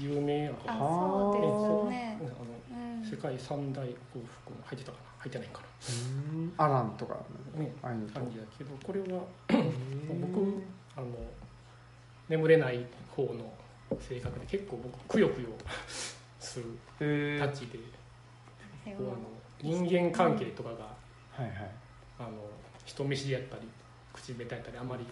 [0.00, 2.18] 有名やとあ思うそうですね。
[2.20, 3.04] あのうん。
[3.04, 5.60] 世界三大幸福論入ってたかな入ってないか
[6.32, 6.54] うん。
[6.56, 7.16] アランとか
[7.54, 8.14] なねああいうのと。
[8.14, 9.06] 感じだけどこれは
[9.50, 9.72] へ
[10.20, 10.62] 僕
[10.96, 11.06] あの
[12.30, 13.52] 眠れない方の
[14.00, 15.48] 性格で結構僕くよくよ
[16.38, 16.64] する
[17.00, 20.74] えたちで、でこうあもの人間関係とかが
[21.32, 21.70] はいはい。
[22.18, 22.30] あの
[22.84, 23.62] 人見知りやったり
[24.12, 25.04] 口下手やったりあまり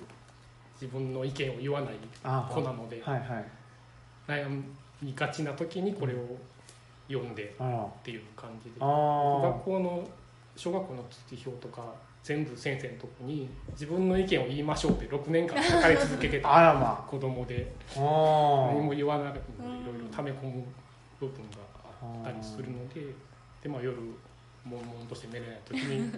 [0.81, 3.45] 自分の意見を言わないあ子なのではいはい。
[4.29, 4.63] 悩
[5.01, 6.19] みがちな時にこれを
[7.09, 10.09] 読んでっていう感じであ学ー校の
[10.57, 11.83] 小学校の通知表とか
[12.23, 18.01] 全部先生のとこに自分の意見を言いましょうって6年間書かれ続けてあた子供であ
[18.73, 20.63] 何もあ言わなくてもいろいろ溜め込む
[21.19, 21.59] 部分が
[22.03, 23.01] あったりするので
[23.63, 23.97] で、まあ、夜
[24.67, 26.13] 悶々として寝れない時に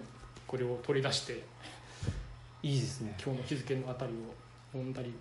[0.47, 1.43] これを取り出して
[2.63, 3.15] いいですね。
[3.23, 4.17] 今日の日付のあたりを
[4.73, 5.13] 読んだり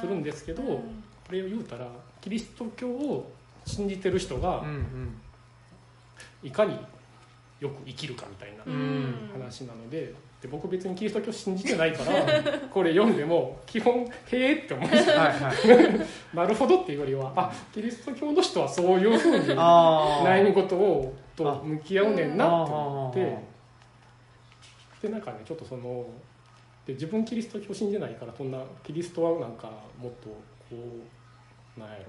[0.00, 1.04] するんですけど、うん。
[1.26, 1.88] これを言うたら
[2.20, 3.32] キリスト教を
[3.64, 5.20] 信じてる人がうんうん。
[6.42, 6.78] いかに
[7.60, 9.30] よく生きるかみたいなうん。
[9.32, 12.20] 話なのでで僕別にキリスト教信じてないから
[12.68, 16.06] これ読んでも基本「へえ」って思いましたはいはい。
[16.34, 23.38] なるほどっていうよりはあキリスト教の人はそういうふうに悩み事をと向き合うねんなって思っあて
[25.06, 26.06] でなんかねちょっとその
[26.86, 30.76] で自分キリスト教信じてないからそんなキリストはなんかもっとこ
[31.76, 32.04] うなんやろ。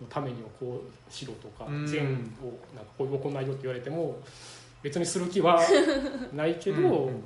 [0.00, 1.86] のためにはこうしろとかうん。
[1.86, 2.04] 善
[2.42, 4.16] をなんかこういう行いよって言われても
[4.82, 5.60] 別にする気は
[6.32, 7.24] ないけど、うん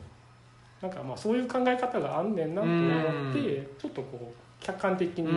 [0.84, 5.32] なんかまあそういう考え方があんねんなと思って、ちょっとこう客観的に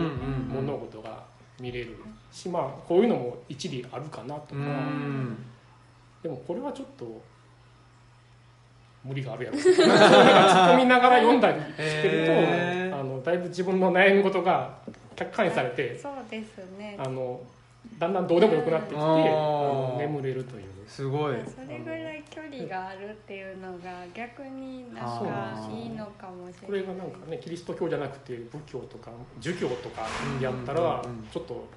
[0.46, 1.24] 物事が
[1.58, 1.96] 見れる
[2.30, 5.36] し、まあこういうのも一理あるかなとか、うん。
[6.22, 7.22] でもこれはちょっと
[9.02, 9.56] 無理があるやろ。
[9.56, 9.74] 突っ
[10.74, 13.00] 込みながら読んだりしてると、へー。
[13.00, 14.76] あのだいぶ自分の悩み事が
[15.16, 16.98] 客観視されてそうですね。
[16.98, 17.40] あの
[17.98, 19.02] だんだんどうでもよくなってきて、
[19.98, 20.64] 眠れるという。
[20.88, 21.36] すごい。
[21.44, 26.66] それぐらい距離があるっていうのが逆になんかいいのかもしれない。
[26.66, 30.06] これがなんかねキリスト教じゃなくて仏教とか儒教とか
[30.40, 31.68] やったらちょっと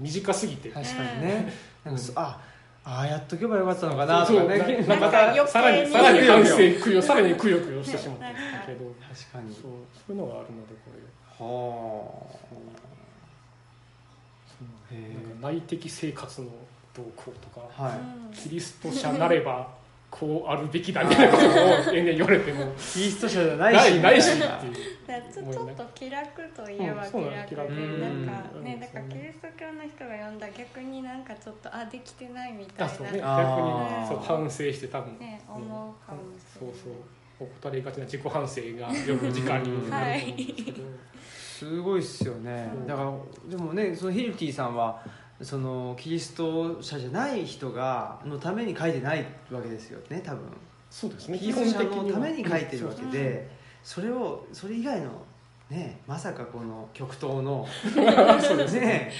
[0.00, 1.52] 短すぎて、確かにね。
[1.84, 2.40] なんあ
[2.84, 8.92] ああやっとけばよかったのかなとそうかねなまたさらにさらに反省くよさらにくよくよしてしまったけど。
[9.14, 9.54] 確かに。
[9.54, 9.62] そう
[9.94, 10.98] そういうのがあるのでこれ。
[11.38, 11.44] は
[12.26, 12.38] あ。
[12.54, 12.87] へ
[14.90, 16.48] なんか内的生活の
[16.94, 17.92] 動向とかえはい。
[17.92, 17.96] う
[18.30, 19.68] んキリスト者なれば
[20.10, 21.48] こうあるべきだみたいなことを
[21.94, 24.74] 延々言われてもキリスト者じゃなないいしないしっていう
[25.32, 27.04] ちょっと気楽といえば
[27.46, 28.64] 気楽なんかうん。
[28.64, 32.92] ねだからキリスト教の人が読んだら逆になんかちょっとあできてないみたいな。
[32.92, 33.12] あそうね。
[33.12, 33.22] 逆に
[34.08, 35.18] そう反省して多分。
[35.18, 36.92] ね思うかもしれない、そう
[37.38, 37.48] そう。
[37.62, 40.82] 怠りがちな自己反省が夜の時間になると思うんですけど、
[41.58, 42.70] すごいっすよね。
[42.74, 42.78] う。
[42.84, 43.12] んだから
[43.48, 45.02] でもねそのヒルティさんは
[45.42, 50.42] そのキリスト者じゃない人がのために書いてないわけですよね多分。
[50.90, 51.38] そうですね。
[51.38, 53.50] キリスト者のために書いはてるわけうんで
[53.82, 55.10] それをそれ以外の
[55.70, 57.66] ねまさかこの極東の
[58.40, 59.12] そうですね。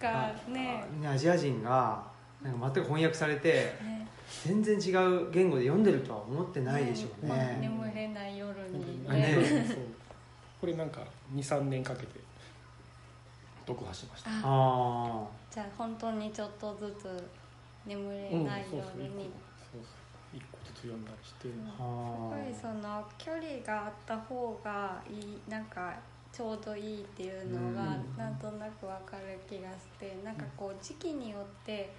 [0.00, 2.04] がねあアジア人が
[2.42, 4.06] なんか全く翻訳されてね。
[4.44, 7.58] 全然違う言語で読んでるとは思ってないでしょうまあね。
[7.60, 9.78] 眠れない夜にあねそう
[10.60, 11.00] これなんか
[11.34, 12.20] 23年かけて
[13.66, 14.30] 読破しました。
[14.30, 17.28] ああじゃあ本当にちょっとずつ
[17.84, 19.30] 眠れうんないそうそう夜に、
[19.72, 19.88] そうそ
[20.34, 20.36] う。
[20.36, 25.94] 一個ずつ読んだりして、あすごいその距離があった方がいいなんか
[26.32, 28.16] ちょうどいいっていうのがうん。
[28.16, 31.92] なんとなくわかる気がしてなんかこう時期によって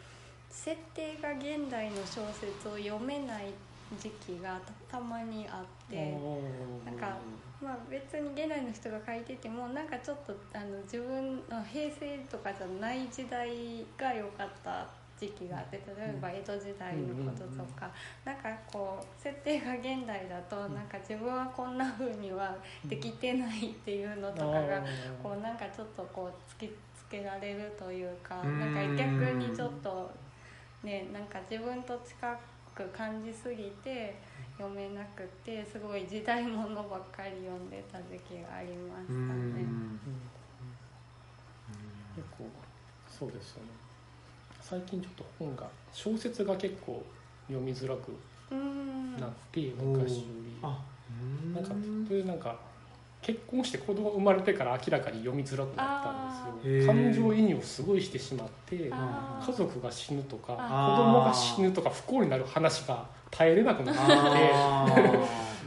[0.50, 3.54] 設定が現代の小説を読めない
[4.00, 6.18] 時期がたたまにあって。
[6.86, 7.18] なんか
[7.62, 13.50] まあ、別に現代の人が書いててもなんかちょっとあの自分の平成とかじゃない時代
[13.98, 14.88] が良かった
[15.20, 17.90] 時期があって例えば江戸時代のこととか、
[18.24, 24.84] なんかこう設定が現代だとなんか自分はこんな風にはできてないっていうのとかが
[25.24, 28.60] こうなんかちょっとこう突きつけられるというかうん。
[28.60, 30.12] なんか逆にちょっと
[30.84, 32.40] ねなんか自分と近
[32.76, 34.16] く感じすぎて
[34.58, 39.54] 読めなくてすごい時代物ばっかり読んでた時期がありましたーうん。
[39.54, 39.68] ね。
[42.16, 42.50] 結構
[43.08, 43.70] そうですよね。
[44.62, 47.06] 最近ちょっと本が小説が結構
[47.48, 48.12] 読みづらく
[48.52, 50.58] うんなって、昔より。
[50.64, 51.54] あうん。
[51.54, 51.72] なんか
[52.08, 52.60] それなんか
[53.28, 56.12] 結婚して子供生まれてから明らかに読みづらくなった
[56.54, 56.94] んですよ。
[56.94, 64.02] 感情移入をすごいしてしまって家族が死ぬとか子供が死ぬとか不幸になる話が耐えれなくなって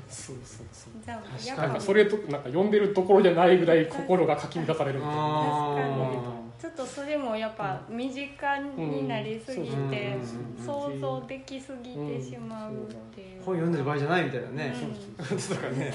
[0.08, 1.56] そうそうそう。
[1.58, 5.20] なんかそれとなんか読んでるところじゃないぐらい心がかき乱されるみたいな
[6.72, 9.82] あちょっとそれもやっぱ身近になりすぎてうん。
[9.84, 12.76] うん想像できすぎてしまうっ
[13.14, 13.42] ていう。
[13.42, 14.74] 本読んでる場合じゃないみたいなね。
[15.20, 15.26] うん。
[15.26, 15.92] こととかね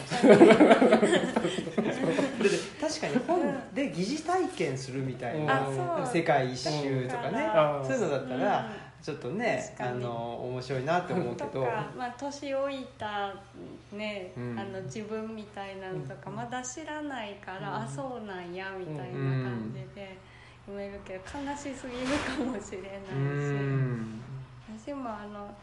[2.81, 5.45] 確かに本で疑似体験するみたいうん。
[5.45, 7.45] なう世界一周とかね。
[7.45, 10.09] あーそういうのだったらちょっとねあの
[10.49, 13.35] 面白いなって思うけとどか、まあ、年老いた、
[13.93, 14.59] ねうん。
[14.59, 17.83] あの自分みたいなのとかまだ知らないから、うん。
[17.83, 20.17] あそうなんやみたいな感じで
[20.65, 22.91] 読めるけど悲しすぎるかもしれうない
[23.39, 24.21] し、ん
[24.86, 25.54] 私もあの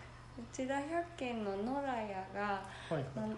[0.55, 2.62] 内田百軒の野良屋が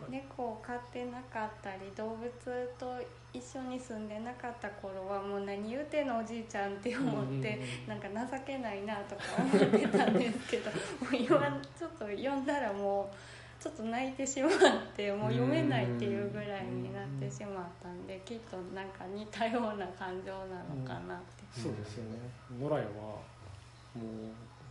[0.08, 2.30] 猫を飼ってなかったり動物
[2.78, 2.86] と
[3.32, 10.76] 一緒に住んでなかった頃はもう何言うてんのおじいちゃんって思って、なんか情けないなとか思ってたんですけども
[11.12, 14.52] う今ちょっと読んだらもうちょっと泣いてしまっ
[14.94, 21.20] てもう読めないっていうぐらいになってしまったんできっとなんか似たような感情なのかな。
[21.62, 22.18] そうですよね。
[22.60, 24.02] 野良屋はも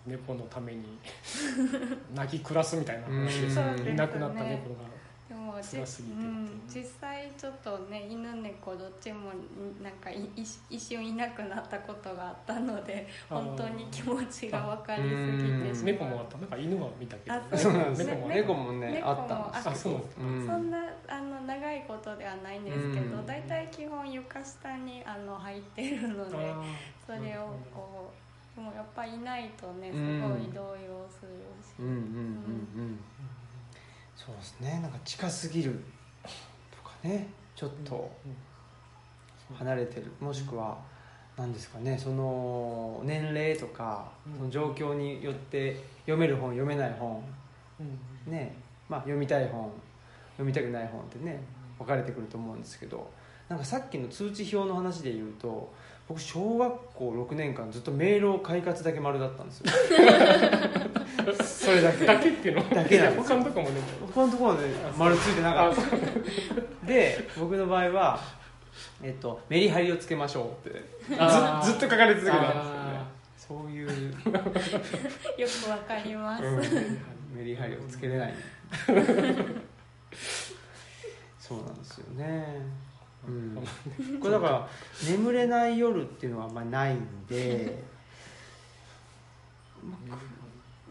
[0.08, 1.00] う猫のために
[2.14, 4.76] 泣き暮らすみたいな話ですそうですねいなくなった猫が
[5.54, 9.32] でもじ辛すぎてうん、実際ちょっとね犬猫どっちも
[9.82, 15.76] なんかい 一一瞬いなくなったことがあったので本当に気持ちが分かりすぎて。
[15.76, 16.38] しまう猫もあった。
[16.38, 17.96] なんか犬は見たけどね。
[18.36, 18.92] 猫もね。
[18.94, 19.38] 猫もあった。
[19.38, 20.24] んですあそう。
[20.24, 20.48] うん。
[20.48, 23.26] そんなあの長いことではないんですけどうん。
[23.26, 26.64] 大体基本床下にあの入ってるのであ
[27.06, 28.12] それをこ
[28.56, 30.22] うでもやっぱいないとねすうん。
[30.22, 32.00] ごい動揺するし、うんうんうんう
[32.86, 33.00] ん
[34.26, 34.80] そうですね。
[34.82, 35.84] なんか近すぎる
[36.72, 37.28] とかね。
[37.56, 38.10] ちょっと
[39.54, 40.12] 離れてる。
[40.20, 40.78] もしくは
[41.38, 41.98] 何ですかね。
[41.98, 44.38] その年齢とかうん。
[44.38, 47.22] その状況によって読める本読めない本。
[47.80, 48.56] うんね。
[48.88, 49.70] まあ読みたい本
[50.34, 51.42] 読みたくない本ってね
[51.78, 53.12] 分かれてくると思うんですけど。
[53.50, 55.72] なんかさっきの通知表の話で言うと
[56.08, 59.72] 僕小学校6年間ずっとメールを快活だけ丸だったんですよ。
[61.44, 62.06] それだけ。
[62.06, 62.70] だけっていうの？
[62.70, 63.36] だけなんですよ。
[63.36, 63.82] 他のとこもね
[64.14, 65.82] 他のところはね丸ついてなかった。
[66.86, 68.20] で僕の場合は、
[69.02, 70.84] えっと、メリハリをつけましょうって
[71.64, 72.70] ずずっと書かれ続けたんですよね。
[72.98, 73.94] あそういう、 よ
[74.32, 76.62] くわかります、うん。
[77.36, 78.34] メリハリをつけれない。
[81.40, 82.62] そうなんですよね
[83.28, 83.56] うん。
[84.20, 84.70] これだから
[85.10, 87.84] 眠れない夜っていうのはあんまりないんで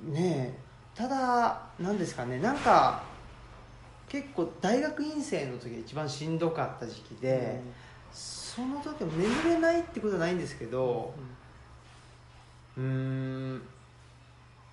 [0.04, 0.58] ねえ
[0.94, 3.02] ただ何ですかねなんか
[4.08, 7.62] 結構大学院生の時が一番しんどかった時期で、
[8.12, 11.14] その時は眠れないってことはないんですけど
[12.76, 13.62] うーん。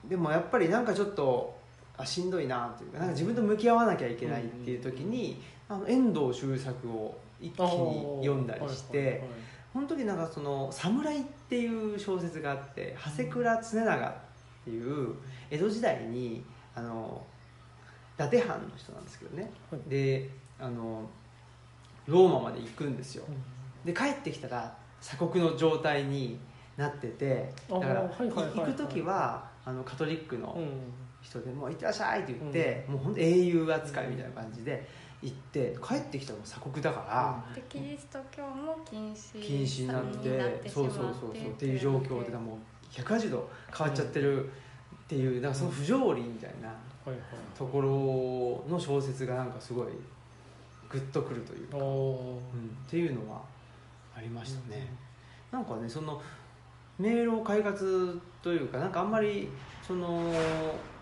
[0.09, 1.57] でもやっぱりなんかちょっと
[1.97, 9.23] あしんどいなというかなんか自分と向き合わなきゃいけないっていう時に、あの遠藤周作を一気に読んだりして、
[9.73, 14.13] この時なんかその「侍」っていう小説があって長谷倉常長っ
[14.65, 15.15] ていう
[15.49, 16.43] 江戸時代に
[16.75, 17.23] あの
[18.15, 19.89] 伊達藩の人なんですけどね、はい。
[19.89, 21.09] であの
[22.07, 23.25] ローマまで行くんですよ。
[23.85, 26.39] で帰ってきたら鎖国の状態に
[26.75, 30.93] なっててだから、行く時はあのカトリックのうん。
[31.21, 34.87] 人でもう行ってらっしゃいって言って、もう本当英雄扱いみたいな感じで
[35.21, 42.57] 行って帰ってきたらもう鎖国だから、でキリスト教も禁止禁止になってになってしまそうそうそうそうっていう状況でもう
[42.93, 44.49] 180度変わっちゃってるっ
[45.07, 46.73] ていうなんかその不条理みたいな
[47.57, 49.87] ところの小説がなんかすごい
[50.89, 53.41] グッとくるというか、うんっていうのは
[54.15, 54.87] ありましたね、
[55.51, 56.21] なんかねその
[56.97, 59.49] 迷路快活というかなんかあんまり
[59.85, 60.33] その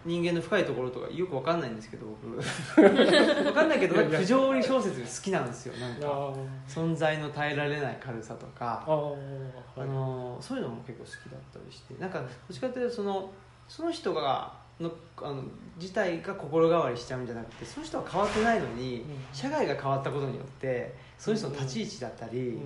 [0.08, 2.38] 人間の深いところとかよくわかんないんですけど僕
[3.46, 6.34] わかんないけどなんか不条理小説が好きなんですよなんか。
[6.68, 8.84] 存在の耐えられない軽さとか。
[8.88, 9.82] あーはい。
[9.82, 11.94] あのそういうのも結構好きだったりして。
[12.00, 13.30] なんかどっちかというとその
[13.68, 15.44] その人がのあの
[15.78, 19.08] 自体が心変わりしちゃうんじゃなくてその人は変わってないのに、うん。
[19.34, 22.58] 社会が変わったことによってその人の立ち位置だったり、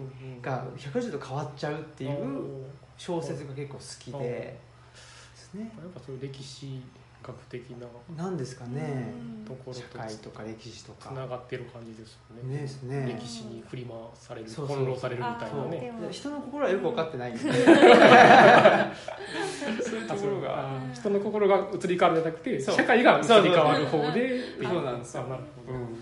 [0.41, 2.65] が180度変わっちゃうっていう
[2.97, 4.19] 小説が結構好きで。
[4.19, 4.59] で
[5.35, 5.71] すね。
[5.77, 6.81] やっぱそういう歴史
[7.23, 7.87] 学的な
[8.23, 9.13] なんですかね。
[9.35, 11.13] うんところ社と会とか歴史とつか。
[11.13, 12.55] ながってる感じですよね。
[12.55, 13.17] ねですね。
[13.19, 15.59] 歴史に振り回される翻弄されるみたいそう。
[15.65, 17.51] なね人の心はよく分かってないんでそう
[19.99, 25.77] いうところが人の心が移り変わるんじゃなくて社会が移り変わる方でそうなんですよあなるほど。
[25.77, 25.97] うん。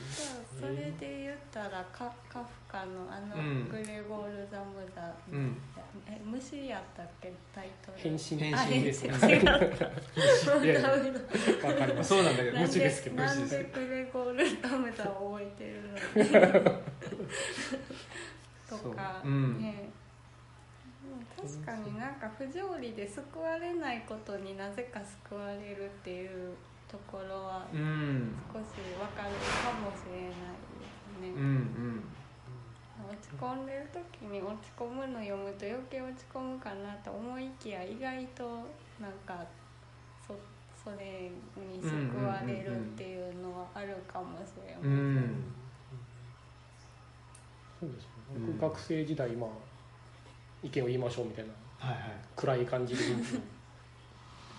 [0.60, 3.70] それで言ったらカカフカのあの、うん。
[3.70, 5.58] グレゴール・ザ・ムダ、うん
[6.08, 7.32] え虫やったっけ？
[7.54, 7.98] タイトル。
[7.98, 8.38] 変身。
[8.38, 8.84] 変あ身。
[8.84, 9.28] ですねわか
[11.86, 15.82] りますそうなんだけどなん虫ですけどなん虫ですでグレゴール・ザ・ムダを覚えてる
[16.62, 16.72] の？
[16.72, 16.80] に
[18.70, 19.62] とか、そううん。
[19.62, 19.90] ね。
[21.36, 26.54] 確かになんか不条理で救われないことになぜか救われるっていう
[26.88, 28.36] ところはうん。
[28.54, 28.64] 少し
[29.00, 32.04] わかるかもしれないですね、うんうん
[33.10, 38.44] 落ち込んでる時に落ち込むの読むと余計落ち込むかなと思いきや意外と
[39.02, 39.44] なんか
[40.26, 40.36] そ
[40.84, 45.44] それに救われるっていうのはあるかもしれません、うん。
[47.80, 48.10] そうですね。
[48.36, 49.50] うん僕学生時代まあ
[50.62, 51.54] 意見を言いましょうみたいな。
[51.80, 52.02] はいはい。
[52.36, 53.04] 暗い感じで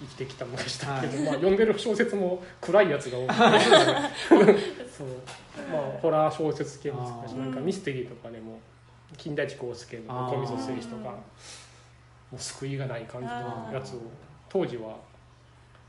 [0.01, 4.81] 生きてきたものでしたけど、まあ、読んでる小説も暗いやつが多くて。
[4.97, 5.09] そう、
[5.73, 8.61] まあ、ホラー小説系もなんかミステリーとかでも
[9.17, 11.19] 金田一耕助の「小溝誠司」とかも
[12.35, 14.01] う救いがない感じのやつを
[14.49, 14.97] 当時は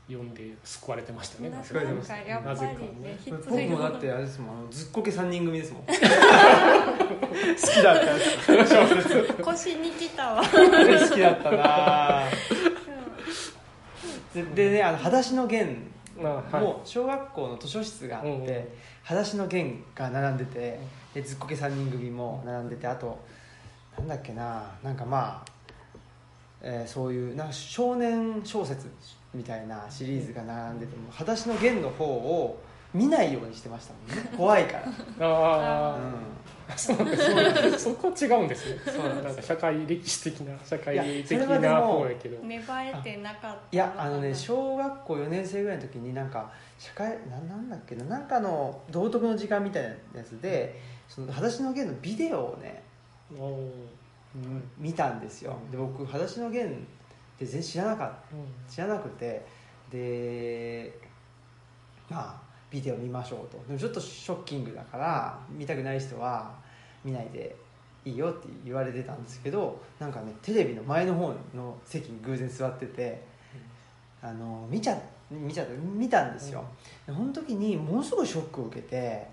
[0.08, 1.50] 読んで救われてましたね。
[1.50, 4.70] なん救われてまかやっぱりね必僕要もだってあれですもん。
[4.70, 5.82] ずっこけ3人組ですもん。
[5.86, 8.00] 好きだっ
[9.36, 10.42] た腰に来たわ。
[10.44, 12.22] 好きだったな
[14.34, 15.76] ででねあの「裸足の弦」
[16.52, 18.68] も小学校の図書室があって、うんうん。
[19.02, 20.78] 裸足の弦が並んでて
[21.14, 23.18] でずっこけ3人組も並んでてあと
[23.98, 25.52] なんだっけななんかまあ、
[26.60, 28.88] えーそういうなんか少年小説
[29.34, 32.62] みたいなシリーズが並んでても裸足の弦の方を
[32.94, 34.30] 見ないようにしてましたもんね。
[34.36, 34.78] 怖いか
[35.18, 35.98] ら、あうあ、
[36.76, 38.80] そうそうそこ違うんですね。
[38.84, 42.42] そうなんか社会歴史的な社会的な方やけど。
[42.44, 43.76] 芽生えてなかったん、い。
[43.76, 52.82] やあのね小学校4年生ぐらいの時になんか社会ななんだっけななんかの道徳の時間みたいなやつでその裸足の弦のビデオをね
[54.78, 55.56] 見たんですよ。
[55.70, 56.70] で僕裸足の弦っ
[57.38, 58.10] て全然知らなかっ
[58.68, 59.62] た知らなくて。
[59.92, 60.90] で
[62.08, 62.41] まあ
[62.72, 63.62] ビデオ見ましょうと。
[63.66, 66.54] でもちょっとショッキングだから見たくない人は
[67.04, 67.54] 見ないで
[68.04, 73.22] いいよって言われてたんですけどなんかねテレビの前の方の席に偶然座ってて
[74.22, 74.98] あの見ちゃ
[75.30, 75.66] 見ちゃ
[75.96, 76.62] 見たんですよ、
[77.06, 79.26] でその時にものすごいショックを受けて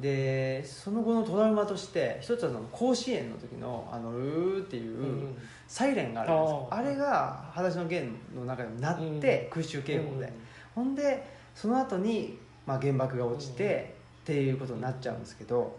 [0.00, 5.36] でその後のトラウマとして一つはその甲子園の時のあのうーっていう、うん
[5.68, 6.68] サイレンがあるんですよ。
[6.70, 10.32] あれが「裸足の弦」の中でも鳴って、空襲警報で、
[10.76, 11.26] ほんで
[11.56, 15.78] その後にまあ、原爆が落ちて、っていうことになっちゃうんですけど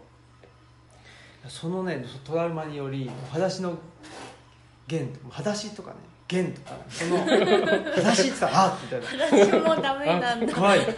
[1.46, 3.76] そのねトラウマにより「裸足の
[4.86, 9.06] 弦」「裸足」とかね「弦」とかその「裸足」って言ったら「あっ」みたいな。
[9.06, 10.54] 私もダメなんだ。
[10.54, 10.78] 怖い。
[10.78, 10.88] なっ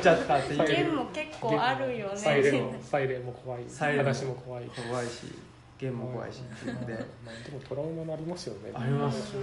[0.00, 0.66] ちゃったっていう。
[0.66, 2.16] 弦も結構あるよね。
[2.16, 3.64] サイレンもサイレンも怖い。
[3.68, 4.12] サイレンも。
[4.34, 4.64] 怖い。
[4.64, 5.32] 怖いし
[5.78, 6.92] 弦も怖いしって言って。
[7.24, 8.72] まあでもトラウマになりますよね。
[8.74, 9.36] あります。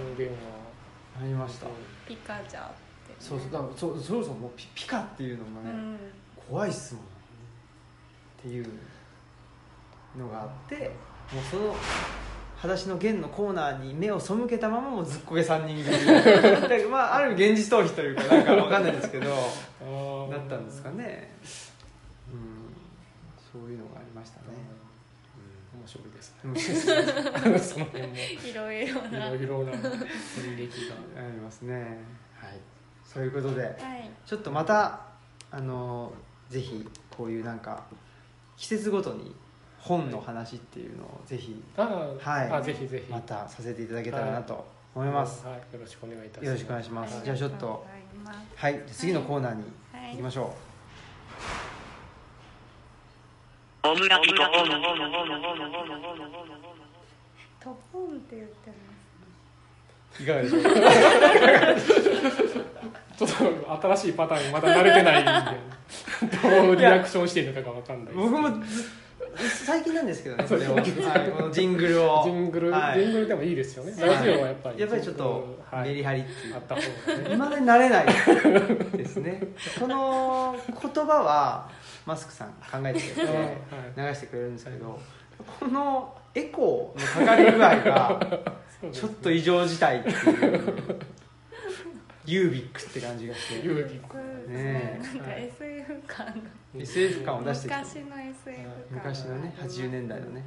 [1.18, 1.66] ありました。
[2.06, 2.85] ピカジャーって
[3.18, 5.98] そうそうだからそうそろそろもうピピカっていうのもね、うん。
[6.48, 7.02] 怖いっすもん。
[7.04, 7.06] っ
[8.42, 8.66] ていう
[10.16, 10.90] のがあって
[11.32, 11.74] もうその
[12.56, 16.84] 「裸足の弦」のコーナーに目を背けたままもうずっこけ3人組。
[16.90, 19.26] まあある意味現実逃避というかなんかわかんないですけど
[20.30, 21.32] だったんですかね。
[22.32, 22.72] うん。
[23.52, 24.46] そういうのがありましたね。
[25.78, 26.40] 面白いですね。
[26.44, 29.28] うん面白いですその辺もいろいろいな。
[29.30, 29.72] ろいろな。
[29.72, 31.74] 履歴がありますね。
[32.34, 32.60] はい
[33.12, 33.62] そういうことで。
[33.62, 34.10] はい。
[34.26, 35.00] ちょっとまた
[35.50, 36.12] あの
[36.48, 36.86] ぜひ
[37.16, 37.84] こういうなんか
[38.56, 39.34] 季節ごとに
[39.78, 42.50] 本の話っていうのをぜひはい。
[42.50, 43.12] あぜひぜひ。
[43.12, 46.46] またさせていただけたらなと思います、はい、よろしくお願いいたします。
[46.46, 47.18] よろしくお願いします。
[47.20, 47.86] あじゃあちょっと
[48.56, 48.82] はい。
[48.86, 50.10] 次のコーナーにはい。
[50.12, 50.54] 行きましょ
[53.84, 54.68] オムラジと本
[57.60, 58.95] トポンって言ってう
[60.20, 60.62] いかがでしょう？
[60.62, 60.70] か
[63.16, 65.24] ちょっと新しいパターンにまだ慣れてないん
[66.28, 68.18] でどうリアクションしていいのかが分かんないです。
[68.18, 68.88] 僕もず
[69.64, 70.84] 最近なんですけどねあ それを、はい、
[71.30, 72.22] このジングルを。
[72.24, 73.00] ジングル、はい。
[73.00, 73.92] ジングルでもいいですよね。
[73.92, 74.16] はい。
[74.16, 75.88] ラジオはやっぱりやっぱりちょっとはい。
[75.88, 76.54] メリハリっていう。
[76.54, 77.34] あった方がね。
[77.34, 78.06] いまだに慣れない
[78.96, 79.40] ですね。
[79.78, 80.56] この
[80.94, 81.68] 言葉は
[82.06, 84.08] マスクさん考えてくれて はい。
[84.08, 84.98] 流してくれるんですけど
[85.60, 88.20] このエコーのかかり具合が
[88.92, 90.98] ちょっと異常事態っていう。
[92.26, 93.66] ユービックって感じがして。
[93.66, 94.16] ユービック。
[94.50, 96.32] ねなんか SF 感が
[96.80, 98.74] SF 感を出してきて昔の SF 感。
[98.90, 100.44] 昔のね80年代のね。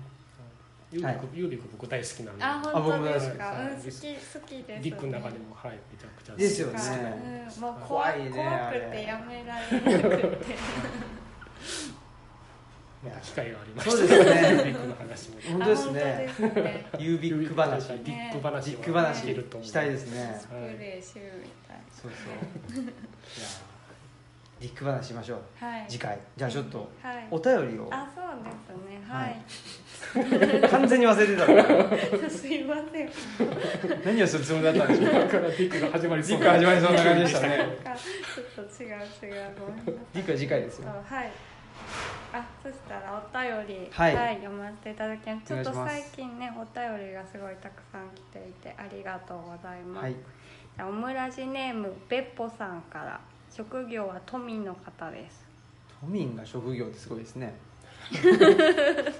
[0.91, 2.43] ユービック、ユービック僕大好きなんで。
[2.43, 3.37] あ僕本当も大好きです。
[3.37, 3.91] かうん好き好
[4.47, 4.83] きです。
[4.83, 6.41] リックの中でもはいめちゃくちゃ好き。
[6.41, 7.49] ですよね。
[7.55, 10.55] うん、もう怖怖いね怖あれくてやめられなくて
[13.21, 14.49] 機会がありまそうしたですね。
[14.49, 16.29] ユービックの話も本当ですね。
[16.29, 16.85] あ本当ですね。
[16.99, 17.87] ユービック話。
[17.87, 19.17] ディック話ビッグ話
[19.65, 20.37] したいですね。
[20.39, 22.83] スプレーシューみたいそうそう。
[22.83, 22.91] いや
[24.59, 25.41] ビッグ話しましょう。
[25.63, 25.85] はい。
[25.87, 26.19] 次回。
[26.35, 27.27] じゃあちょっとはい。
[27.31, 27.87] お便りを。
[27.89, 28.99] あそうですね。
[29.07, 31.45] はい、完全に忘れてた
[32.29, 33.09] すいません。
[34.05, 35.13] 何をするつもりだったんでしょう。
[35.13, 37.57] だからディックが始まりそうディック始まりそうな感じでしたね。
[38.35, 39.55] ちょっと違う違う。
[39.57, 39.93] ごめんなさい。
[40.13, 40.85] ディックは次回ですよ。
[40.85, 41.31] そうはい
[42.31, 44.35] あそしたらお便りはい。
[44.35, 45.47] 読ませていただきます。
[45.47, 50.15] ちょっと最近ねお便りがすごいたくさん来ていてありがとうございます、はい。
[50.87, 53.19] オムラジネームべっぽさんから
[53.51, 55.43] 職業は都民の方です。
[56.01, 57.53] 都民が職業ってすごいですね。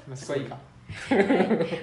[0.07, 0.57] まあそこはいいか？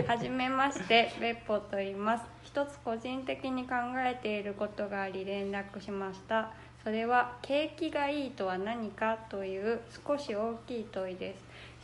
[0.08, 2.24] はじめまして別歩と言います。
[2.44, 6.52] 一つ個人的に考えていることがあり連絡しました
[6.86, 11.42] それは景気がいいとは何かという少し大きい問いです。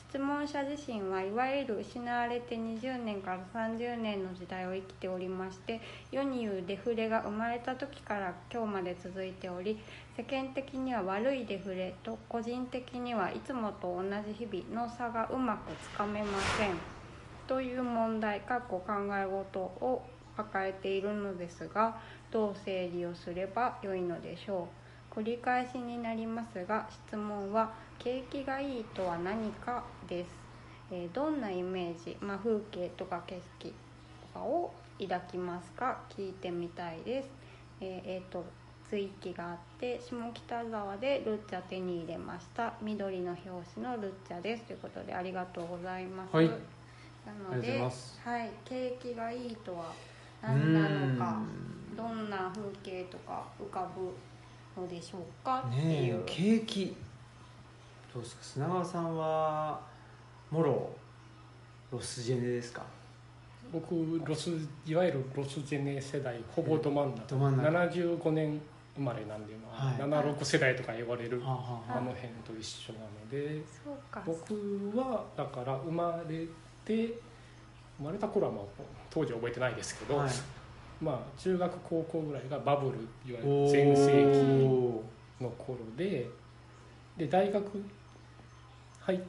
[0.09, 5.81] 質問者自身はいわゆる失われて20年から30年の時代を生きておりまして
[6.13, 9.77] 世に言うデフレが生まれた時から今日まで続いており
[10.17, 16.77] 世間的には悪いデフレと個人的にはいつもと同じ日々の差がうまくつかめません。
[17.49, 20.05] という問題かっこ考え事を
[20.37, 21.99] 抱えているのですが
[22.31, 24.82] どう整理をすればよいのでしょう。
[25.15, 30.31] 繰り返しになりますが質問は「景気がいいとは何か?」です、
[30.91, 33.75] えーどんなイメージ、まあ、風景とか景色
[34.33, 35.99] とかを抱きますか？
[36.09, 37.29] 聞いてみたいです。
[37.81, 38.45] えーえーと
[38.91, 42.75] 追記があって下北沢でルッチャ手に入れました。
[42.83, 44.65] 緑の表紙のルッチャです。
[44.65, 46.49] ということでありがとうございます、はい。
[46.49, 47.81] なので
[48.23, 49.95] はい、景気がいいとは
[50.43, 51.39] 何なのか
[51.97, 54.13] どんな風景とか浮かぶ
[54.77, 56.97] のでしょうかってねいう、え景気
[58.15, 58.43] どうですか？
[58.43, 59.81] 砂川さんは
[60.51, 60.91] もろ
[61.91, 62.83] ロスジェネですか？
[63.73, 63.95] 僕
[64.25, 64.51] ロス
[64.87, 68.61] いわゆるロスジェネ世代ほぼど真ん中ど真ん中75年
[68.95, 69.97] 生まれなんで、まあはい。
[69.97, 73.63] 76世代とか言われるはあの辺と一緒なので。
[74.27, 76.45] 僕はだから生まれ
[76.85, 77.15] て
[77.99, 78.65] 生まれた頃はまあ
[79.09, 80.31] 当時は覚えてないですけど、はい
[81.03, 82.99] まあ中学高校ぐらいがバブル
[83.29, 85.03] いわゆる全盛
[85.39, 86.29] 期の頃で
[87.19, 87.85] で大学
[89.01, 89.21] 入っ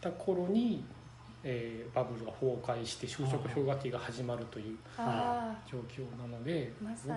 [0.00, 0.84] た頃に、
[1.42, 6.72] えーバブルが崩壊して就職氷河期が始まるというあ状況なので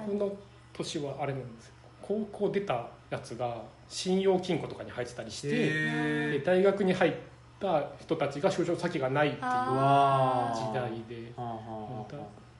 [0.07, 0.35] 僕の
[0.73, 1.73] 年はあれなんですよ。
[2.01, 7.13] 高校出たやつが信用金庫とかに入ってたりして、で大学に入っ
[7.59, 11.33] た人たちが就職先がないっていうあ時代で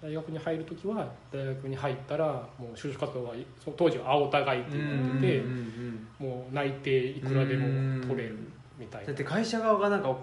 [0.02, 2.26] 大学に入る時は大学に入ったら
[2.58, 3.34] もう就職活動は
[3.76, 8.38] 当時は青互いってあ言っててうんうんうんもう内定いくらでも取れる
[8.78, 9.08] みたいな。
[9.08, 10.16] だって会社側がなんか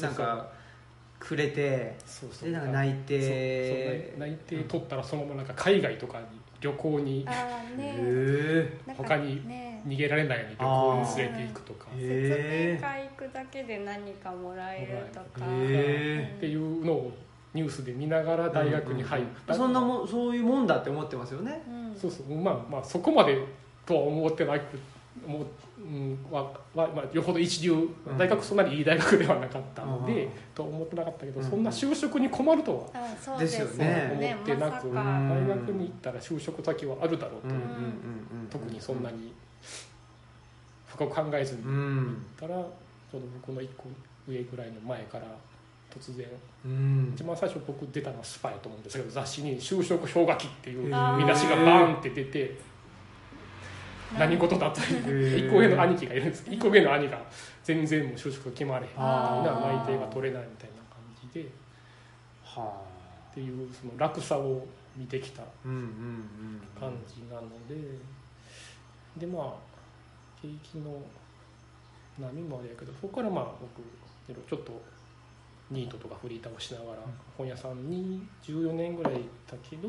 [0.00, 0.48] なんか
[1.18, 2.50] くれてそうそう。
[2.50, 4.14] でなんか内定。
[4.18, 6.26] 内内定取ったらそのままなんか海外とかに
[6.60, 7.24] 旅行に
[7.76, 8.78] ね。
[8.96, 11.86] 他にね逃げられないように旅行に連れていくとか。
[11.96, 15.46] へ説明会行くだけで何かもらえるとか。
[15.48, 17.12] へっていうのを
[17.54, 21.62] ニュースで見ながら大学に入った、そんなもんそういうもんだって思ってますよね。
[21.68, 21.98] うん。
[21.98, 22.34] そうそう。
[22.36, 23.42] まあまあそこまで
[23.86, 24.78] とは思ってなく
[25.26, 25.46] もう、
[25.80, 35.02] うんははまあ、よほど一流うん大学そんなにいい大学ではなかったので、うんとは思ってなかったけど、うんそんな就職に困るとはあそうですよですよねね思ってなく、大
[35.48, 39.02] 学に行ったら就職先はあるだろうと、うんうんうんうん特にそん。
[39.02, 39.32] なに
[40.86, 42.26] 深く考えずに行っうん。
[42.38, 42.62] たら、ちょ
[43.18, 43.84] うど僕の一個
[44.26, 45.24] 上ぐらいの前から
[45.98, 46.26] 突然。
[46.64, 47.12] うん。
[47.14, 52.58] 一番最初僕出たのはスパイと思うんですけど雑誌に「就職氷河期」っていう見出しがバーンって出て
[54.18, 54.80] 何事だと。
[54.80, 57.20] いう一個上の兄貴がいるんです一個上の兄が
[57.62, 58.90] 全然もう就職が決まれへん。
[58.90, 60.98] みたいあーな内定が取れないみたいな感
[61.32, 61.44] じで。
[61.44, 61.48] っ
[62.44, 62.82] は
[63.30, 63.34] あ。
[63.34, 67.74] ていうその落差を見てきたうんうんうん感じなので。
[69.18, 69.54] でまあ
[70.40, 71.02] 景気の
[72.18, 73.84] 波もあれやけどそこからまあ僕い
[74.28, 74.80] ろいろちょっと
[75.70, 76.98] ニートとかフリーターをしながら
[77.36, 79.16] 本屋さんに14年ぐらいい
[79.46, 79.88] たけど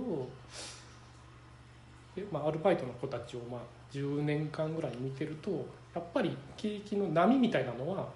[2.16, 3.62] で、まあ、アルバイトの子たちをまあ
[3.92, 5.52] 10年間ぐらい見てると
[5.94, 8.08] やっぱり景気の波みたいなのは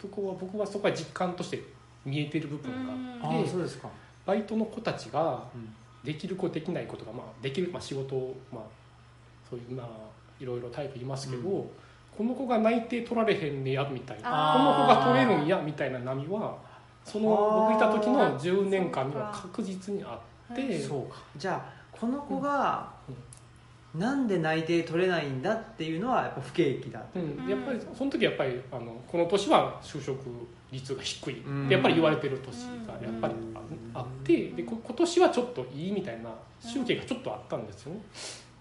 [0.00, 1.62] そこは僕はそこは実感として
[2.04, 2.72] 見えてる部分
[3.20, 3.88] があであそうですか。
[4.26, 5.74] バイトの子たちがうん。
[6.04, 8.62] できる子できないことが、まあ、できる、まあ、仕事を、まあ、
[9.48, 9.86] そういうまあ
[10.40, 11.66] いろいろタイプいますけど、う
[12.16, 14.24] この子が内定取られへんねやみたいな。
[14.24, 16.56] あこーの子が取れるんやみたいな波は
[17.04, 20.18] その僕いた時の10年間には確実にあ
[20.52, 21.18] ってはいそうか。
[21.36, 22.90] じゃあこの子が
[23.94, 27.18] なんで内定取れないんだっていうのはやっぱ不景気だう。
[27.18, 30.20] ん、やっぱりその時やっぱりあのこの年は就職
[30.70, 32.54] 率が低いやっぱり言われてる年
[32.86, 36.30] がやっぱりああってでこ今年はちょっといいみたいな
[36.60, 38.00] 集計がちょっとあったんですよね。
[38.00, 38.06] で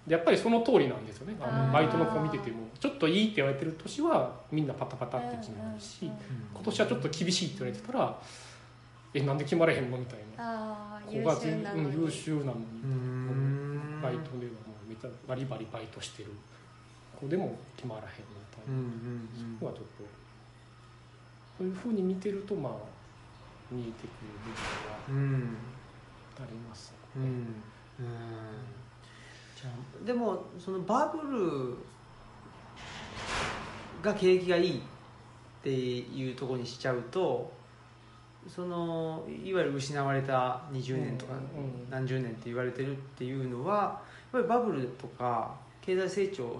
[0.07, 1.35] やっぱりその通りなんですよね。
[1.39, 8.17] あのバイトの子見ててもちょっといいって言われてる年はみんなパタパタって決まるし今年はちょっと厳しいって言われてたら
[9.13, 10.99] えなんで決まれへんのみたいな。
[11.05, 14.01] 子が全うん優に秀なのに。
[14.01, 16.31] バイトではもうめっちゃバリバリバイトしてる。
[17.19, 18.73] 子でも決まらへんみたいな。
[18.73, 20.03] うんうんのはちょっと
[21.59, 22.73] そういうふうに見てるとまあ
[23.71, 24.07] 見えてくる
[25.07, 25.41] 部分
[26.39, 27.23] はありますうん。
[27.23, 28.80] うん
[30.05, 31.77] でもそのバブル
[34.01, 34.81] が景気がいいっ
[35.63, 37.51] ていうところにしちゃうと
[38.47, 44.01] そのいわゆる失われた20年とかうん何十年って言われてるっていうのはやっ
[44.31, 46.51] ぱりバブルとか経済成長ま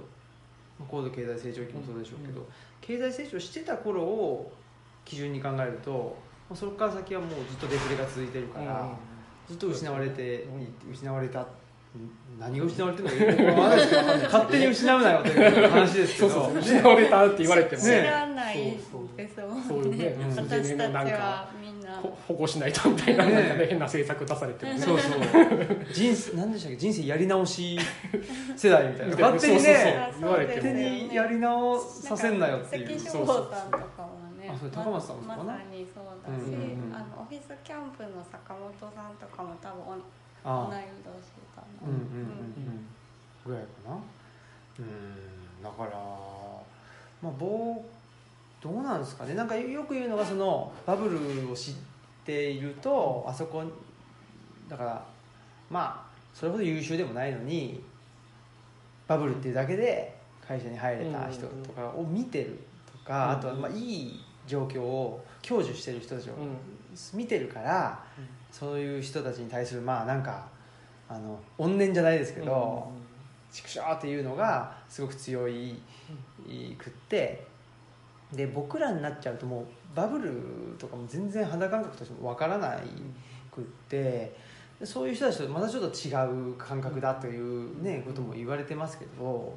[0.81, 2.47] あ高度経済成長期もそうでしょうけど、うん
[2.81, 4.51] 経済成長してた頃を
[5.05, 6.17] 基準に考えると
[6.53, 8.89] そこから先はもうずっとデフレが続いてるから、
[9.47, 10.45] ずっと失われて、
[10.91, 11.47] 失われた
[12.39, 13.61] 何が失われてるのか
[14.23, 16.29] 勝手に失うなよという話ですけど。
[16.29, 20.15] そうそう失われたって言われても知ねらないですもんね。
[20.35, 21.03] 私たち然のな。
[21.03, 24.79] んかはみんなほ保護しないとみたいな変な政策出されてもね。
[24.79, 25.19] そうそう。
[25.93, 26.77] 人生何でしたっけ？
[26.77, 27.77] 人生やり直し
[28.55, 29.15] 世代みたいな。
[29.19, 32.87] 勝手にね言われて勝手にやり直させんなよっていう。
[32.87, 40.01] 関翔さんとかもねあそれ高松さんまさにそうだし、うんうんうんあのオフィスキャンプの坂本さんとかも多分
[40.43, 40.67] あ。
[40.71, 41.41] 同い年
[41.83, 42.87] うんうんうんうん
[43.45, 43.95] ぐらいかな
[44.79, 45.91] うんだから
[47.21, 47.81] まあ僕
[48.61, 51.73] どうなんですかねなんかよく言うのがそのバブルを知っ
[52.25, 53.63] ているとあそこ
[54.69, 55.05] だから
[55.69, 57.83] まあそれほど優秀でもないのに
[59.07, 60.15] バブルっていうだけで
[60.47, 62.59] 会社に入れた人とかを見てる
[62.91, 66.33] とか、あとはまあいい状況を享受してる人たちを
[67.13, 68.03] 見てるから、
[68.51, 70.47] そういう人たちに対するまあなんか
[71.13, 72.89] あの怨念じゃないですけど
[73.51, 75.75] 「畜生!」っていうのがすごく強い
[76.77, 77.45] くって
[78.31, 80.31] で僕らになっちゃうともうバブル
[80.79, 82.79] とかも全然肌感覚としてもわからない
[83.51, 84.33] くって
[84.79, 89.53] でそういう人たちとまたちょっと違う感覚だというねことも言われてますけど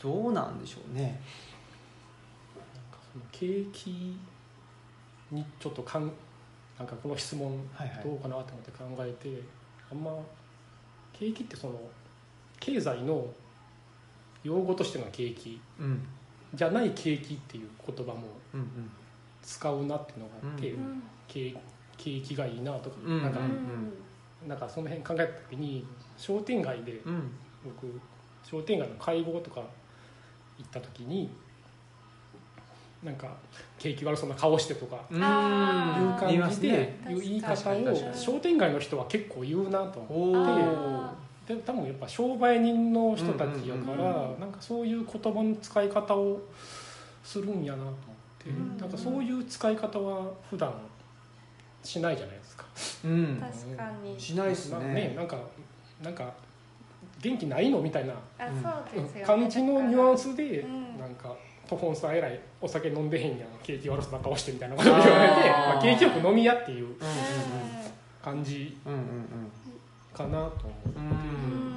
[0.00, 1.02] どうなんでしょうね。
[1.02, 1.10] なん
[2.90, 4.16] かその景気
[5.30, 6.10] にちょっとかん
[6.78, 9.42] なんかこの質問はいはいどうかなと思って考えて、
[9.90, 10.12] あんま
[11.12, 11.80] 景気ってその
[12.58, 13.26] 経済の
[14.42, 16.06] 用語としての景気うん。
[16.54, 18.22] じゃない景気っていう言葉も
[18.54, 18.90] うん
[19.42, 21.54] 使うなっていうのがあって、うん景
[21.96, 25.86] 景気がいいなとか、うんなんか、うんなんかその辺考えた時に
[26.16, 27.00] 商店街で
[27.62, 28.00] 僕
[28.42, 29.60] 商店街の会合とか
[30.58, 31.30] 行った時に
[33.02, 33.28] なんか
[33.78, 37.86] 景気悪そうな顔してとかいう感じでねいう言い方をに。
[38.14, 46.40] 商店街の人は結構言うなと思ってで多分やっぱ商売人の人たちやからなんかそういう言葉の使い方を
[47.24, 47.94] するんやなと思っ
[48.38, 48.76] てうん。
[48.76, 50.72] なんかそういう使い方は普段
[51.82, 52.66] しないじゃないですか。
[53.04, 53.36] うん。
[53.40, 54.20] 確かに。
[54.20, 55.38] しないですなねなんか
[56.02, 56.34] なんか
[57.22, 58.14] 元気ないのみたいな
[59.24, 60.98] 感じのニュアンススでうん。
[60.98, 61.34] なんか
[61.70, 63.48] 「トホンさんえらいお酒飲んでへんやん。
[63.62, 66.96] 景気悪そうな顔して」みたいなことを言われてまあ、景気よく飲み屋っていううん
[68.22, 68.76] 感じ
[70.12, 70.98] かなと思う。
[70.98, 71.72] うんうんうん。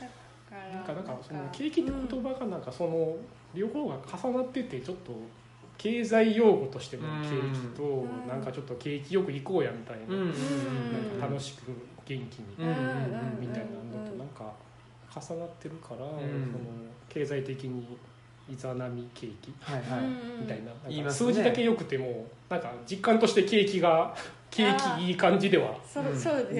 [0.00, 1.04] だからなんかなん。
[1.04, 3.16] かその景気って言葉がなんかその
[3.54, 5.12] 両方が重なっててちょっと
[5.78, 10.32] 経済用語としての景気とうんなんかちょっと景気よく行こうやみたいななん
[11.20, 11.70] か楽しく
[12.04, 14.52] 元気にみたいなのとなんか
[15.14, 16.42] 重なってるからそのん
[17.08, 17.86] 経済的に
[18.52, 20.00] いざなみ景気はいはい。
[20.40, 20.60] みたい
[21.02, 21.10] な。
[21.10, 24.14] 数字だけ良くてもなんか実感として景気が
[24.50, 24.64] 景
[24.98, 25.76] 気いい感じでは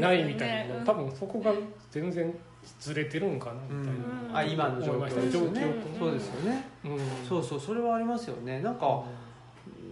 [0.00, 0.76] ないみたいな。
[0.76, 0.84] うん。
[0.84, 1.52] 多分そこが
[1.90, 2.34] 全然
[2.80, 4.32] ずれてるんかなうみたいん。
[4.32, 4.38] な。
[4.38, 5.60] あ今の状況ですよね。
[5.60, 6.68] 状況とそうですよね。
[6.84, 6.98] うん。
[7.28, 8.60] そうそうそれはありますよね。
[8.60, 9.04] なんか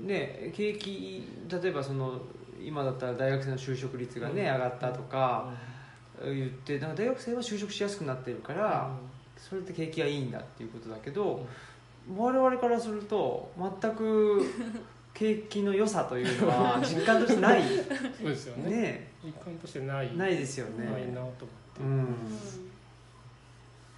[0.02, 2.20] ね景気例えばその
[2.62, 5.50] 今だったら大学生の就職率がね上がったとか
[6.22, 8.90] 言ってなんか大学生は就職しやすくなってるから
[9.36, 11.46] それって景気がいいんだっていうことだけど
[12.16, 14.42] 我々からすると全く
[15.14, 17.62] 景気の良さというのは 実感としてない。
[18.18, 18.70] そうですよね。
[18.70, 19.12] ね。
[19.22, 20.16] 一貫としてない。
[20.16, 20.86] ないですよね。
[20.86, 21.44] ないなと思って。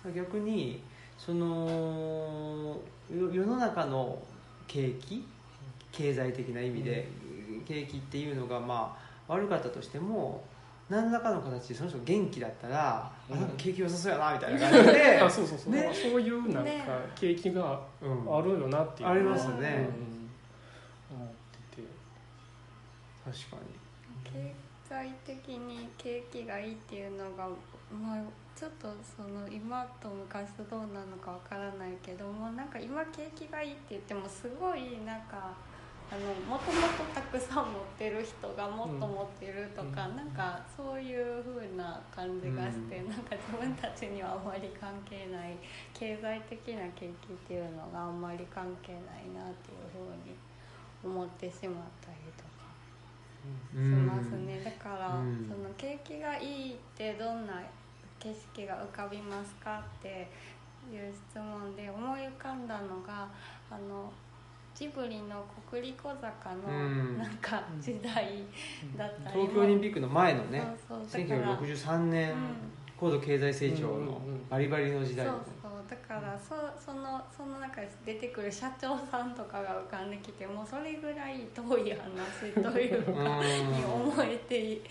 [0.07, 0.15] うん。
[0.15, 0.83] 逆に
[1.17, 2.77] その
[3.15, 4.21] よ世の中の
[4.67, 5.25] 景気
[5.93, 7.07] 経済的な意味で、
[7.69, 8.97] 景気っていうのがま
[9.29, 10.43] あ悪かったとしても
[10.93, 13.37] 何らかの形でその人が元気だったら、うん。
[13.37, 15.91] あなんか景気良さそうやなみたいな感じで あそうそうそう、ね。
[15.91, 16.85] そういうなんかね
[17.15, 18.85] 景気がうんあるよな。
[18.85, 19.89] っていうありますね。
[21.11, 21.17] うん。
[21.17, 21.29] 思っ
[21.71, 21.89] てて。
[23.25, 23.57] 確か
[24.25, 24.55] 経
[24.87, 27.49] 済的に景気がいいっていうのが、
[27.91, 28.23] まあ、
[28.55, 35.53] ちょっとその今と昔とどうなのかわからないけどもなんか今景気がいいって言ってもすごいなんか
[36.13, 40.17] あのもともとたくさん持ってる人がもっと持ってるとか、うん。
[40.17, 43.09] なんかそういう風な感じがして、うん。
[43.09, 45.57] なんか自分たちにはあまり関係ない
[45.95, 50.37] 経済的な景気っていうのがあんまり関係ないなっていう風に
[51.03, 52.53] 思ってしまったりとか。
[53.73, 55.49] にしますね、だから、うん。
[55.49, 57.63] その景気がいいってどんな
[58.21, 60.29] 景色が浮かびますかって
[60.93, 63.29] いう質問で思い浮かんだのが
[63.71, 64.13] あの
[64.75, 67.19] ジブリの国立小坂のうん。
[67.19, 68.45] なんか時代
[68.97, 69.43] だったりも。
[69.43, 71.23] 東京オリンピックの前のねそうそう。
[71.29, 72.39] だから1963年うん
[72.99, 74.49] 高度経済成長のうんうんうん。
[74.49, 75.27] バリバリの時代。
[75.27, 75.73] そうそう。
[75.91, 83.73] だからそそのその中で出てくる社長さんとかが浮かんできてもそれぐらい遠い話といううかん。
[83.73, 84.83] に思えてい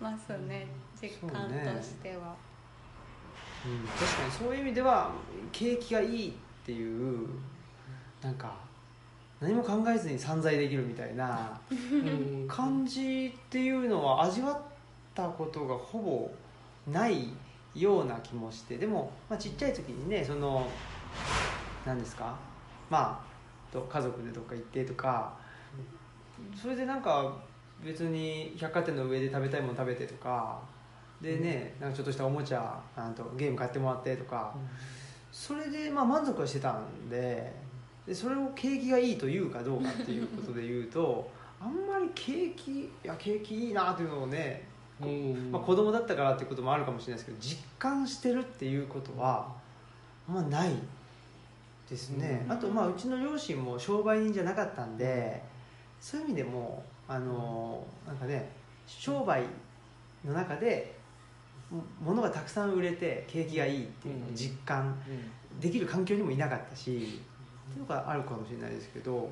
[0.00, 0.66] ますね。
[1.00, 2.34] 実感としては。
[3.66, 3.86] うん。
[3.86, 5.10] 確かにそういう意味では
[5.52, 6.32] 景気がいいっ
[6.64, 7.28] ていう
[8.22, 8.56] なんか
[9.40, 12.46] 何も考えずに散財できるみたいなうん。
[12.48, 14.60] 感じっていうのは味わっ
[15.14, 16.30] たことがほぼ
[16.90, 17.28] ない
[17.74, 20.66] ような気もしてでも、まあ、ちっちゃい時にねその
[21.86, 22.34] 何ですか？
[22.90, 25.34] まあと家族でどっか行ってとか
[26.60, 27.36] それでなんか
[27.84, 30.58] 別に百貨店の上で食べたいもの食べてとか
[31.20, 34.54] でねなんかちょっとしたおもちゃあとゲーム買ってもらってとか
[35.30, 37.52] それでまあ満足はしてたんで
[38.08, 41.30] でそれを景気がいいというかどうかっていうことで言うと
[41.60, 44.66] あんまり景気いや景気いいなというのをね、
[45.00, 49.54] うんまあ、子供だったからっていうこともあるかもしれないですけど実感してるっていうことは
[50.26, 50.72] あんまない
[51.90, 55.42] ですね、うんあとまあうちの両親も商売人じゃなかったんで
[56.00, 58.50] そういう意味でもあのなんかね
[58.86, 59.42] 商売
[60.24, 60.94] の中で
[61.70, 64.94] も物がたくさん売れて景気がいいっていうのを実感
[65.60, 67.20] できる環境にもいなかったし、
[67.70, 69.30] っていうのがあるかもしれないですけど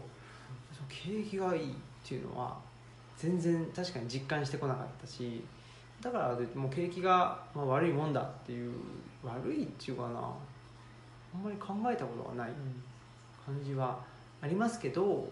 [0.89, 1.74] 景気がいいっ
[2.05, 2.57] ていうのは
[3.16, 5.43] 全然確かに実感してこなかったし
[6.03, 8.72] だからもう景気が悪いもんだっていう
[9.24, 10.09] 悪いっていうかな
[11.34, 12.53] あんまり考えたことがない
[13.45, 13.99] 感じは
[14.43, 15.28] ありますけど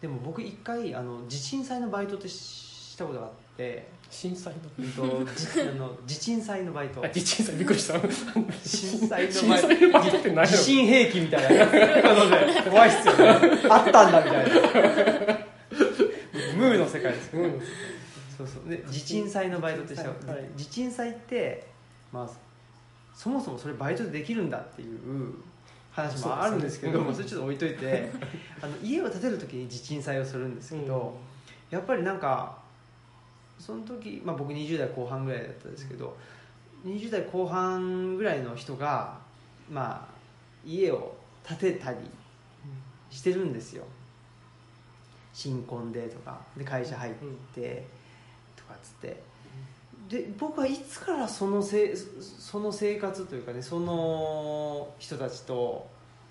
[0.00, 7.04] でも僕一回あの地震災のバイトってしたことがあって、震災のうんとじあの地震災のバイト。
[7.04, 8.00] あ地震災びっくりした
[8.64, 9.68] 震災の震バイト。
[9.68, 10.46] 災のバイトって何やろ？
[10.46, 11.66] 地震兵器みたいな。
[12.70, 13.60] 怖いっすよね。
[13.68, 15.48] あったんだみたいな。
[16.56, 17.36] ムーの世界です。
[17.36, 17.60] ようん
[18.36, 18.68] そうそう。
[18.70, 20.50] で地震災のバイトってした地震災はい。
[20.56, 21.66] 地震災って
[22.12, 22.30] まあ
[23.14, 25.34] そもそもそれバイトでできるんだっていう
[25.90, 27.22] 話もあるんですけどそうですね。
[27.22, 28.10] それちょっと置いといて
[28.62, 31.18] あの家を建てる時に地震災をするんですけど、
[31.70, 32.56] やっぱりなんか
[33.58, 36.16] その時、まあ、僕20代後半ぐらいだったんですけど
[36.86, 39.18] 20代後半ぐらいの人が、
[39.70, 40.14] まあ、
[40.64, 41.98] 家を建てたり
[43.10, 43.84] してるんですよ。
[45.32, 47.14] 新婚でとかで会社入っ
[47.54, 47.86] て
[48.56, 49.22] とかっつって。
[50.08, 55.86] で僕はいつからそのせその生活というかねその人たちと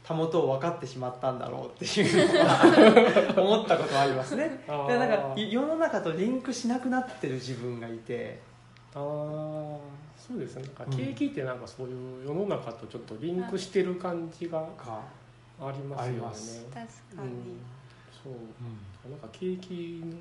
[0.07, 4.63] たもとを分かってしまったんだろうっていうのは思ったことはありますね。
[4.65, 4.87] あー。
[4.87, 8.39] でなんか世の中とリンクしなくなってる自分がいて。
[8.95, 9.01] ああ
[10.17, 10.63] そうですね。
[10.63, 10.97] なんかうん。
[10.97, 15.01] 景気ってなんかそういう世の中とちょっとリンクしてる感じがか、
[15.59, 16.69] ありますよね。
[16.73, 17.57] 確かに、
[18.23, 19.09] そう。
[19.11, 20.15] なんか景気の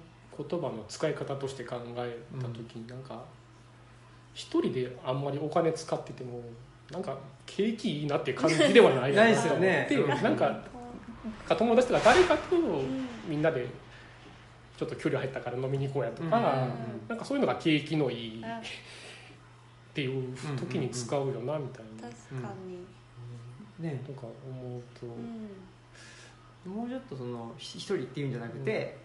[0.45, 3.23] 言葉の使い方として考えた時になんか
[4.35, 6.41] 一人であんまりお金使ってても
[6.91, 7.17] なんか
[7.47, 9.89] 景気いいなって感じではない ないですよね。
[10.23, 10.63] なんか
[11.49, 13.67] か友達とか誰かとんみんなで
[14.77, 17.09] ちょっと距離入ったから飲みに行こうやとか、うん。
[17.09, 18.61] なんかそういうのが景気のいいっあ
[19.95, 22.85] ていう時に使うよなみたいな、確かに、
[23.83, 26.73] ねとか思うと、うん。
[26.73, 28.99] もうちょっとそのひ一人っていうんじゃなくて、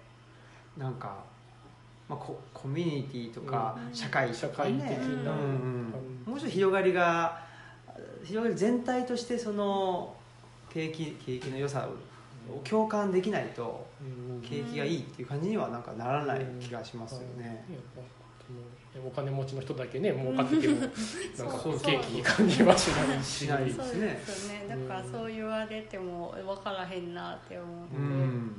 [0.78, 1.24] なんか、
[2.10, 3.96] まあ、ココミュニティとか、うん。
[3.96, 5.40] 社会と社か、ね、会的な、うん。
[5.40, 6.24] うん。
[6.26, 7.51] もうちょっと広がりが
[8.24, 10.16] 広がり全体としてその
[10.70, 11.88] 景気景気の良さ
[12.50, 17.66] を共感できないとうん景気がいいっていう感じにはなんかならない気がしますよね。
[19.08, 20.96] お金持ちの人だけね儲かっててもなんか
[21.38, 21.80] そう。
[21.80, 23.24] 景気いい感じはしない。
[23.24, 24.66] ししないですねね。
[24.68, 28.52] だからそう言われても分からへんなって思って、うん。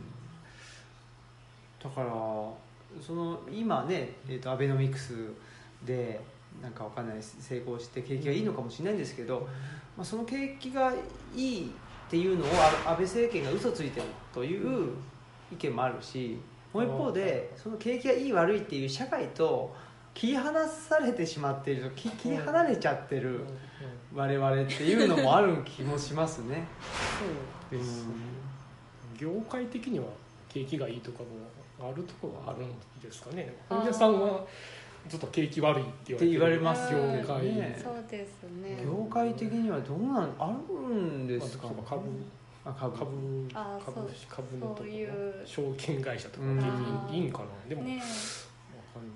[1.82, 2.06] だから
[3.00, 5.34] その今ね、えー、とアベノミクス
[5.84, 6.18] で
[6.62, 9.48] なんかわかんない成功して景気がいいのかもしれないんですけど、
[9.96, 10.92] まあ、その景気が
[11.34, 12.48] いいっていうのを
[12.86, 14.90] あ安倍政権が嘘ついてるという
[15.52, 16.38] 意見もあるし
[16.72, 19.74] もう一方でその景気がいい悪いっていう社会と
[20.14, 23.40] 切り離されてしまっているき切り離れちゃってる
[24.14, 26.66] 我々っていうのもある気もしますね。
[27.70, 28.06] そうです。
[28.06, 28.12] ね
[29.16, 30.04] 業界的には
[30.48, 33.54] 景気がいいとかもあるところはあるんですかね。
[33.68, 34.44] 本屋さんは
[35.08, 36.60] ずっと景気悪いって言われる。
[36.60, 37.00] ますよ。
[37.00, 37.20] うん。
[37.20, 37.80] 業界ね。
[37.82, 38.82] そうですね。
[38.84, 42.02] 業界的にはどうなんあるんでまあすか、そうか株。
[42.64, 42.96] あ株。
[42.96, 43.06] 株。
[43.52, 45.34] 株株のとこそういう。
[45.44, 46.46] 証券会社とか。
[47.10, 47.44] いいんかな。
[47.68, 49.08] でも、ねわかんな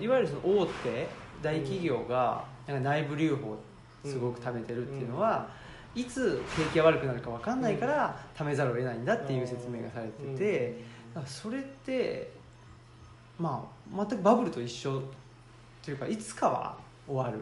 [0.00, 1.08] いいわゆるその大手
[1.42, 3.58] 大企業がなんか内部留保を
[4.04, 5.48] すごく貯めてるっていうのは、
[5.94, 10.84] いつ景気が悪くなるか分かんないから貯めざるを得ないんだっていう説明がされてて、
[11.26, 12.30] それって
[13.38, 15.02] まあ全くバブルと一緒
[15.82, 16.76] というかいつかは
[17.06, 17.40] 終わる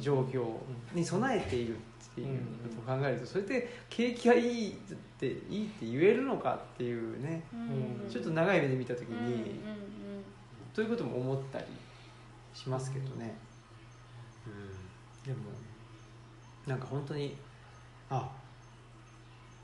[0.00, 0.44] 状況
[0.94, 1.78] に備えているっ
[2.14, 2.38] ていう
[2.76, 4.74] ことを考えるとそれって景気がいいっ
[5.18, 7.42] ていいって言えるのかっていうね。
[7.52, 8.10] うん。
[8.10, 9.24] ちょっと長い目で見た時うんうん。
[9.24, 9.60] うんに
[10.74, 11.64] ということも思ったり
[12.54, 13.34] しますけどね、
[14.46, 15.50] うん、でも
[16.66, 17.36] なんか本当に
[18.08, 18.30] あ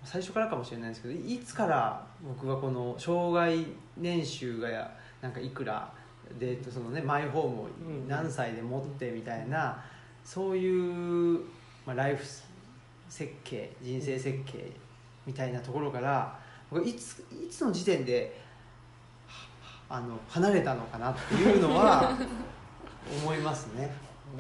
[0.05, 4.91] 最初からかもしれないですけどいつから僕がこの障害年収がや
[5.21, 5.93] なんかいくら
[6.39, 7.69] でそのねマイホームを
[8.09, 9.83] 何歳で持ってみたいな
[10.25, 11.41] そういう、
[11.87, 12.25] まあ、ライフ
[13.09, 14.71] 設計人生設計
[15.27, 16.39] みたいなところから
[16.71, 18.39] 僕いついつの時点で
[19.89, 22.13] あの離れたのかなっていうのは
[23.23, 23.91] 思いますね。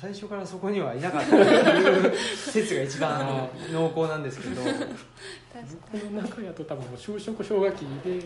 [0.00, 4.62] 最初からそこにはいなかったっていう説が一番濃厚なんですけど。
[5.92, 8.20] 僕の中やと多分もう就職氷河期で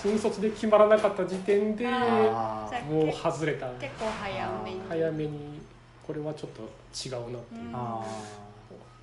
[0.00, 3.68] 新卒で決まらなかった時点でもう外れた。
[3.80, 4.80] 結構早めに。
[4.88, 5.60] 早めに
[6.06, 7.74] これはちょっと違うなっていう。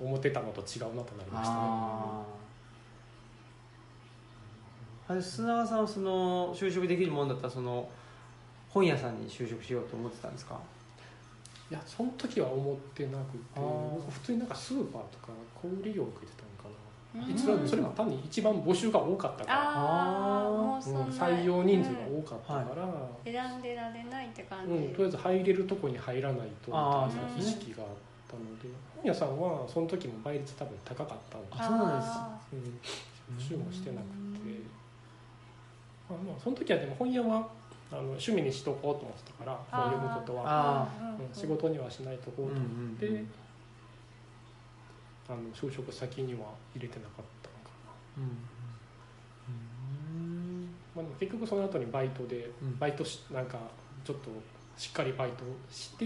[0.00, 1.50] 思ってたのと違うなとなりーまし
[5.08, 5.20] たね。
[5.20, 7.86] 砂川さんはその就職できるもんだったらその
[8.70, 10.58] 本屋さんに就職しようと思ってたんですか？
[11.70, 13.60] いやその時は思ってなくて
[14.10, 16.78] 普通になんかスーパーとか小売業受けてたのか
[17.14, 17.24] な。
[17.24, 17.30] うん。
[17.30, 20.60] いつはそれも単に一番募集が多かったから。
[20.80, 22.88] 採用人数が多かったから、
[23.24, 26.72] 選んでられないって感じ、うん、とりあえず入れるとこに入らないと
[27.38, 27.88] 意識があっ
[28.28, 28.68] たので。
[28.96, 34.60] 本屋さんはその時も倍率多分高かったそうなんですあうん、募集もしてなくて、
[36.08, 37.48] まあ、まあその時はでも本屋は
[37.92, 41.34] あの趣味にしとこうと思ってたからもう読むことは、うんうんうん。
[41.34, 42.60] 仕事にはしないとこうと思っ
[42.98, 43.30] て、うんうんうん
[45.30, 46.40] あの就職先には
[46.74, 47.70] 入れてなかったのか
[48.18, 48.26] な、う
[50.20, 50.68] ん。
[50.92, 52.76] まあ、でも結局その後にバイトで、うん。
[52.80, 53.58] バイトしなんか
[54.02, 54.30] ちょっと
[54.76, 56.04] しっかりバイトして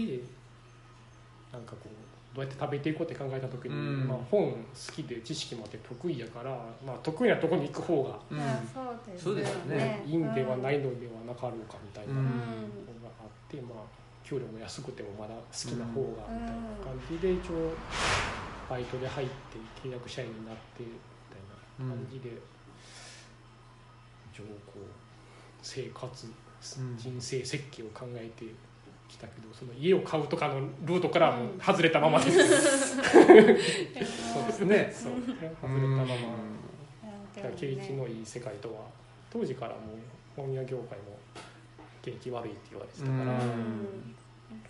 [1.51, 1.89] なんかこう
[2.35, 4.07] どうやって食べていこうって考えた時に、うん。
[4.09, 4.57] まあ、本好
[4.91, 6.51] きで知識もあって得意やから、
[6.85, 8.37] まあ、得意なとこに行く方がうん。
[8.67, 10.03] そうですそうですよね。
[10.05, 13.83] いいんではないのではなかろうかみたいなうのがんあって、まあ、
[14.25, 17.71] 給料も安くてもまだ好きな方がみたいな感じで一応
[18.69, 20.89] バイトで入って契約社員になってみ
[21.31, 21.37] た
[21.85, 22.31] いな感じで
[24.33, 24.79] 一応こう
[25.61, 26.97] 生活うん。
[26.97, 28.45] 人生設計を考えて
[29.07, 32.37] きたけどその家を買うとかのルートからはもう外れたままです、
[33.03, 34.93] そうですね。
[34.93, 35.13] そう。
[35.13, 36.15] 外れたまま。
[37.57, 38.81] 景気のいい世界とは
[39.31, 41.17] 当時からもう本屋業界も
[42.01, 43.29] 景気悪いって言われてたから、うん。
[43.29, 44.15] うん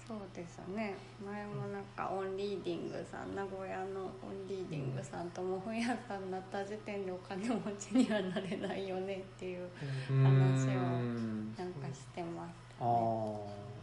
[0.08, 9.68] そうですね前もなんかオンリーディングさん名古屋のオンリーディングさんとも本屋さんになった時点でお金持ちにはなれないよねっていう
[10.12, 13.74] うん話をうんなんかしてます、あー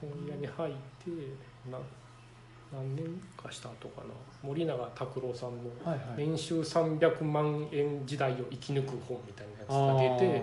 [0.00, 0.74] 本屋に入っ
[1.04, 1.10] て
[1.70, 1.78] な
[2.72, 3.04] 何年
[3.36, 4.14] かした後かな。
[4.42, 5.70] 森永拓郎さんの
[6.16, 10.42] 年収300万円時代を生き抜く本みたいなやつが出て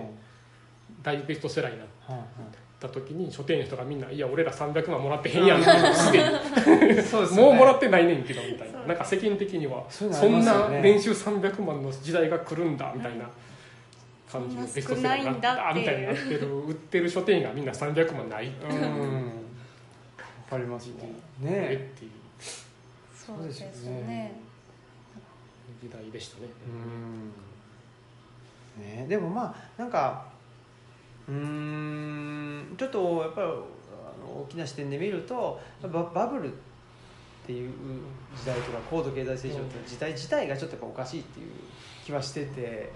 [1.02, 1.88] 大ベストセラーになっ
[2.80, 5.62] た時に書店員の人がみんな「いや俺ら300万もらってへんやん」
[5.94, 6.32] すでには
[7.00, 8.80] いそうですもうもらってないねんけどみたいな。
[8.82, 13.30] なんか世間的にはそんな年収300万の時代が来るんだみたいな
[14.32, 19.32] 感じのベストセラーになったみたいになってる売ってる書店員がみんな300万ないうんわ
[20.52, 20.94] かりますね
[21.44, 22.12] えねっていう
[23.14, 24.34] そうですね
[25.82, 26.48] 時代でしたね
[28.78, 30.26] うんねでもまあなんか
[31.28, 36.56] うーんちょっとやっぱりあの大きな視点で見るとババブルっ
[37.46, 37.72] ていう
[38.38, 41.52] 時代とか高度経済成長って時代自体がちょっとおかしいっていう
[42.06, 42.92] 気はしてて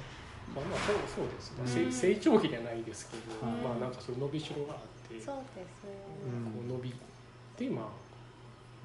[0.56, 1.92] まあまあそうそうですね、うん。
[1.92, 4.80] せ成長期じゃないですけど、うんまあなんかそういう伸びしろがあっ
[5.10, 5.94] てそうですよ
[6.26, 6.94] うんこう伸び
[7.58, 7.86] て、まあ、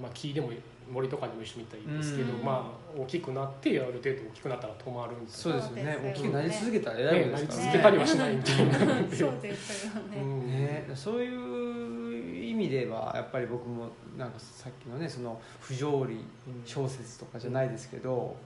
[0.03, 0.51] まあ木でも
[0.91, 2.45] 森とかにも一緒にいたらいいですけど、うん。
[2.45, 5.93] まあ大ききくなってある程度大きくなったら止まるみたいそうですよね。
[5.93, 6.11] そうですよね。
[6.11, 7.65] 大きくなり続けたら偉いな、ね、なりもんですからね。
[7.65, 9.17] 続けたりはしないみたいな。
[9.17, 10.47] そうですよね、うん。
[10.51, 16.25] ね、そういう意味ではやっぱり僕もなんかさっきのねその不条理
[16.65, 18.37] 小説とかじゃないですけど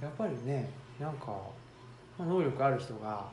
[0.00, 1.34] やっぱりねなんか、
[2.20, 3.24] まあ、能力ある人が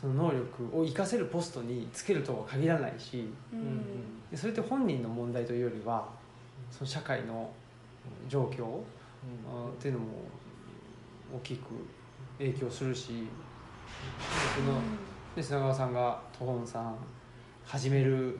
[0.00, 4.30] その能力を活かせるポストにつけるとは限らないしうん。
[4.30, 6.08] でそれって本人の問題というよりは
[6.70, 7.50] その社会の
[8.28, 8.64] 状況
[9.46, 10.06] あっていうのも
[11.36, 11.66] 大きく
[12.38, 13.28] 影響するし
[14.56, 14.80] その
[15.36, 16.96] で砂川さんがトホンさん
[17.64, 18.38] 始める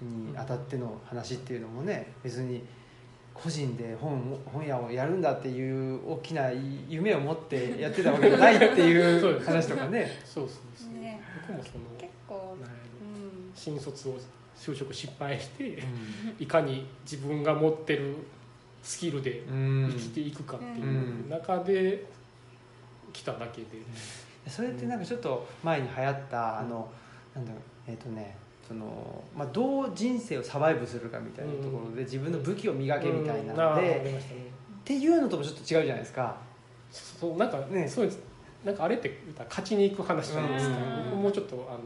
[0.00, 2.62] に当たっての話っていうのもね別に
[3.34, 6.50] 個人で本本屋をやるんだっていう大きな
[6.88, 10.08] 夢を持ってやってたわけじゃないってい そうですう話とかね。
[10.24, 11.20] そうそうそう、ね。
[11.48, 12.56] 僕もその結構
[13.54, 14.18] 新卒を
[14.56, 15.82] 就職失敗して
[16.38, 18.14] いかに自分が持ってる
[18.82, 19.88] スキルでうん。
[19.90, 21.28] 生きていくかっていううん。
[21.28, 22.04] 中で
[23.12, 23.68] 来ただけで、
[24.48, 26.90] それってなんかちょっと前に流行ったあの
[27.34, 34.34] なんだろうえっ、とねそのまあ、どう人生をサバイブするかみたいなところで自分の武器を磨けみたいなので、りました。
[34.34, 34.40] ね
[34.84, 36.36] っていうのともちょっと違うじゃないですか。
[36.90, 37.88] そうなんかね。
[37.88, 38.20] そうです。
[38.64, 41.10] なんかあれって言ったら勝ちに行く話じゃないですか、うん。
[41.10, 41.80] 僕もうちょっとあの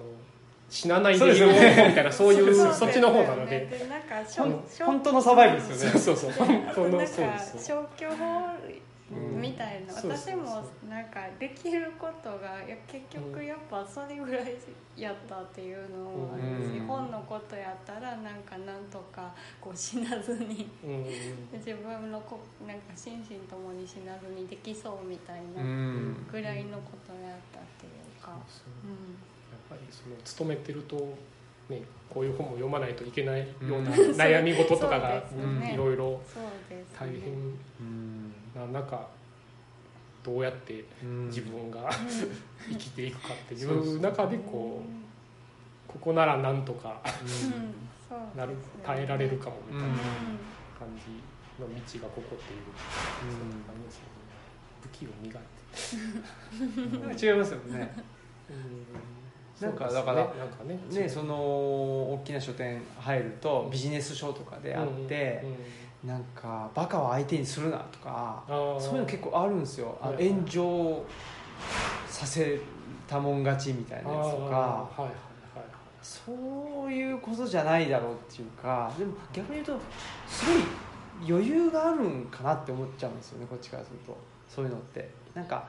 [0.68, 1.86] 死なないそうでいよね。
[1.88, 3.68] みたいなそういうそうそっちの方なので。
[4.84, 5.98] 本当のサバイブですよね。
[5.98, 6.46] そうそうそう。
[6.74, 7.24] そうですか
[7.56, 8.57] 消去法うん
[9.10, 14.54] みたいな、私もなんかできることがいや結局やっぱそれぐらい
[14.96, 21.04] やったっていうのもあ本のことやったらなんかなんとかこう死なずにうん。
[21.58, 26.26] 自分のこなんか心身ともに死なずにできそうみたいなうん。
[26.30, 28.38] ぐらいのことをやったっていうか、やっ
[29.70, 30.96] ぱりその勤めてると、
[31.70, 31.80] ね、
[32.10, 34.10] こういう本も読まないといけないようなうん。
[34.12, 35.22] 悩み事とかが
[35.72, 36.20] いろいろ
[36.98, 37.54] 大変
[38.56, 39.06] うんな中
[40.22, 41.26] どうやってうん。
[41.26, 41.88] 自分が
[42.68, 47.00] 生きていくかっていそう中でこうここならなんとか
[48.36, 49.94] なる耐えられるかもみたいなうん。
[50.78, 51.10] 感じ
[51.60, 52.60] の道がここっていう。
[53.20, 54.08] そういうのがありますよね。
[54.82, 55.48] 武器を磨いて。
[57.06, 57.94] う ん違いますよね。
[59.60, 60.78] なんかだからねなんかね。
[61.02, 65.44] ねその大きな書店入るとビジネス書とかであって、
[66.04, 69.96] なんかバカを相手にするなとかそういうの結構あるんですよ。
[70.00, 70.28] はいはい。
[70.30, 71.04] 炎上
[72.08, 72.60] させ
[73.06, 74.44] たもん勝ちみたいなやつとか。
[74.44, 75.10] はいはい
[76.00, 79.78] そういうことじゃないだろうっていうかでも逆に言うと
[80.26, 80.62] すごい
[81.28, 84.16] 余裕があるんかなって思っちゃうんですよねこっちからすると。
[84.48, 85.10] そういうのって。
[85.34, 85.68] なんか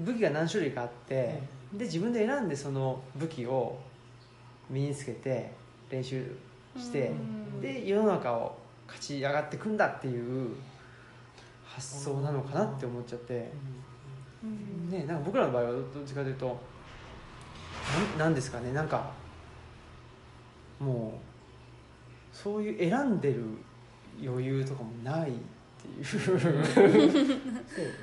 [0.00, 1.40] 武器が何種類かあって、
[1.74, 3.78] で自分で選んでその武器を
[4.68, 5.52] 身につけて
[5.90, 6.34] 練習
[6.76, 7.60] して、うん。
[7.60, 8.56] で世の中を
[8.90, 10.50] 勝ち上がってくんだっていう
[11.64, 13.52] 発想なのかなって思っちゃって、
[14.42, 14.90] うん。
[14.90, 16.60] ね、なんか僕らの場合はどっちかというと
[18.16, 19.12] なんなんですかねなんか
[20.80, 21.20] も
[22.32, 23.44] うそういう選んでる
[24.22, 25.32] 余裕とかもないっ
[25.80, 26.04] ていう。
[26.04, 26.44] そうで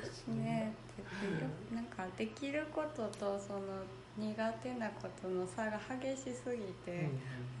[0.04, 0.72] すね
[1.70, 3.60] でなんかできることとその
[4.18, 7.08] 苦手なことの差が激しすぎて、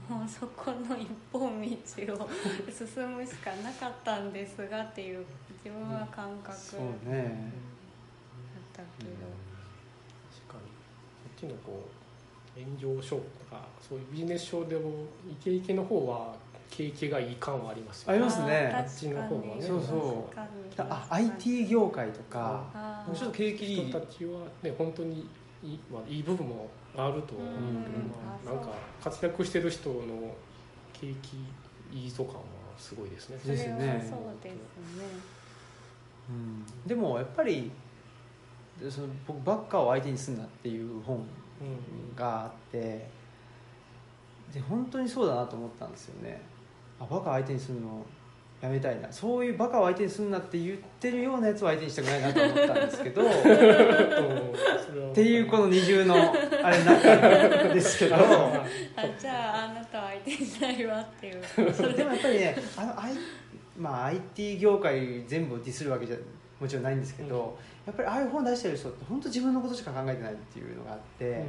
[0.08, 2.28] もうそこの一本道を
[2.70, 5.24] 進むしかなかったんですがっていう
[5.64, 7.52] 自分は感覚だっそうね。
[8.72, 9.10] たけど、
[10.46, 10.68] 確かに。
[10.68, 11.88] こっちのこ
[12.56, 16.34] う炎上書とかそういうビジネス書でもイケイケの方は
[16.70, 18.72] 景気がいい感はありますよありますね。
[18.74, 19.62] あっちの方はね。
[19.62, 20.38] そうそう。
[20.80, 25.28] あ IT 業界とかちょっと景気いい人たちはね本当に
[25.62, 27.48] いい,、まあ、いい部分もあると思う
[28.44, 30.34] けど、なんか活躍してる人の
[30.92, 31.36] 景気
[31.92, 32.40] いいぞ感は
[32.76, 33.38] すごいですね。
[33.42, 33.76] それはですね。
[33.78, 35.04] そうですね。
[36.28, 36.66] うん。
[36.86, 37.70] でもやっぱり
[38.80, 43.08] でその僕バッカーを相手にすんなっていう本うんがあって
[44.52, 46.40] で本当にそうだなと思ったんですよね。
[47.00, 48.04] あバカ相手にするの
[48.60, 49.10] やめたいな。
[49.12, 53.24] そういうバカを相手にすんなって言ってるようなやつを相手にしたくないなと思ったんですけど っ
[55.10, 58.16] っていうこの二重のあれなんですけど。
[58.18, 58.64] あ
[59.18, 61.72] じゃああなたは相手にしないわっていう。
[61.72, 63.12] それでもやっぱりねあの、I
[63.78, 66.16] まあ、IT 業界全部をディスるわけじゃ
[66.60, 67.56] もちろんないんですけど、
[67.86, 71.46] やっぱりああいう本出してる人って本当自分のことしか考えてないっていうのがあって、で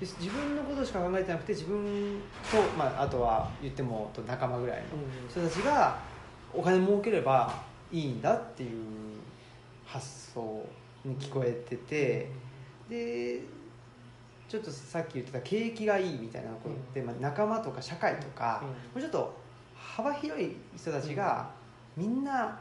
[0.00, 2.20] 自分のことしか考えてなくて自分
[2.52, 4.84] と、まあ、あとは言ってもと仲間ぐらいの
[5.28, 5.98] 人たちが
[6.58, 7.54] お金儲ければ
[7.92, 8.70] いいんだっていう
[9.86, 10.66] 発想
[11.04, 12.28] に聞こえてて
[12.90, 13.40] で
[14.48, 19.38] ちょっとさっき言ってた景気がいいみたいなことって、まあ、仲間とか社会とか、もうちょっと
[19.76, 21.48] 幅広い人たちが
[21.96, 22.58] みんな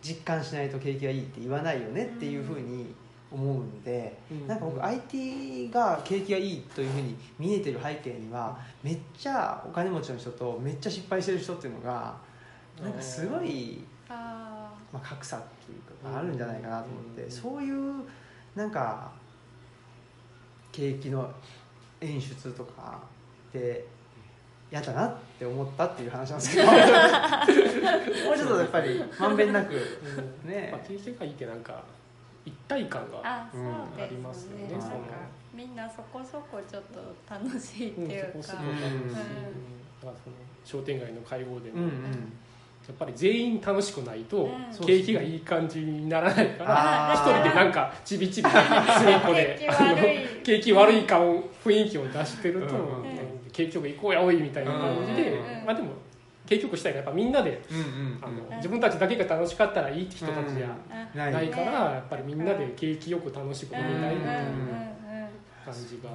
[0.00, 2.94] 実感しないと景気がいいって言わないよねっていうふうに
[3.30, 12.14] 思うんで、なんか僕 IT が景気がいいというふうに見えてる背景にはめっちゃお金持ちの人とめっちゃ失敗してる人っていうのが
[12.80, 17.30] なんかすごい、あまあ、格差っていうかあるんじゃないかなと思って、うん。
[17.30, 18.04] そういう
[18.54, 19.10] なんか
[20.70, 21.30] 景気の
[22.00, 23.00] 演出とか
[23.50, 23.86] って
[24.70, 26.68] 嫌だなって思ったっていう話なんですけど。
[26.72, 26.72] も
[28.34, 29.74] うちょっとやっぱりまんべんなく
[30.44, 30.70] ね。
[30.72, 31.82] まあ、景気がいいってなんか
[32.44, 34.92] 一体感がーありでますすよねなんかね
[35.54, 37.00] みんなそこそこちょっと
[37.32, 38.72] 楽しいっていうか、うんそこそこうん。
[38.72, 39.24] 楽しい
[40.02, 40.14] その
[40.64, 42.32] 商店街の会合でも、うんうん
[42.88, 44.86] やっぱり全員楽しくないと、うん。
[44.86, 49.78] 景気がいい感じにならないから一人でなんかちびちび隅っこで景気悪い。
[49.78, 53.02] あの景気悪い顔雰囲気を出してると、うん。
[53.02, 53.12] うん
[53.52, 55.66] 景気よく行こうやおいみたいな感じで、うん。
[55.66, 55.90] まあでも
[56.46, 64.46] 景気よくしたいからやっぱみんなでうんうんあの、うん自分たちだけが楽しかったらいいって人たちじゃあないから、やっぱりみんなで景気よく楽しく飲みたいみたいなうん。
[64.46, 64.92] うん。
[65.64, 66.10] 感じが